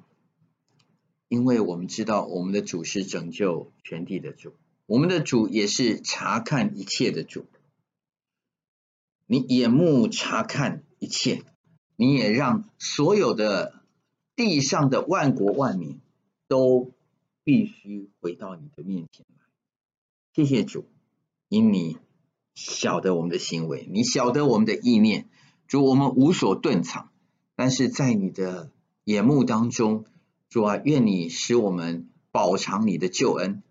[1.28, 4.53] 因为我们知道我们的主是拯救全地的主，
[4.86, 7.45] 我们的主也是察看一切的主。
[9.26, 11.43] 你眼目察看一切，
[11.95, 13.82] 你也让所有的
[14.36, 15.99] 地上的万国万民
[16.47, 16.91] 都
[17.43, 19.45] 必须回到你的面前来。
[20.34, 20.86] 谢谢主，
[21.49, 21.97] 因你
[22.53, 25.28] 晓得我们的行为，你晓得我们的意念。
[25.67, 27.09] 主，我们无所遁藏，
[27.55, 28.71] 但是在你的
[29.03, 30.05] 眼目当中，
[30.55, 33.61] 主啊，愿你使我们饱尝你的救恩，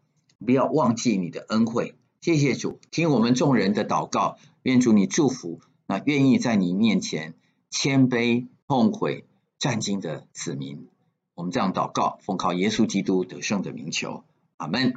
[0.45, 1.95] 不要忘记你的恩惠。
[2.21, 7.33] 谢谢主，听我们众人的祷告，愿主你祝福那愿意在你面前
[7.71, 9.25] 谦卑痛悔
[9.59, 10.87] 战兢的子民。
[11.35, 14.23] 我们这样祷告，奉靠耶稣基督得胜的名求，
[14.59, 14.93] 阿门。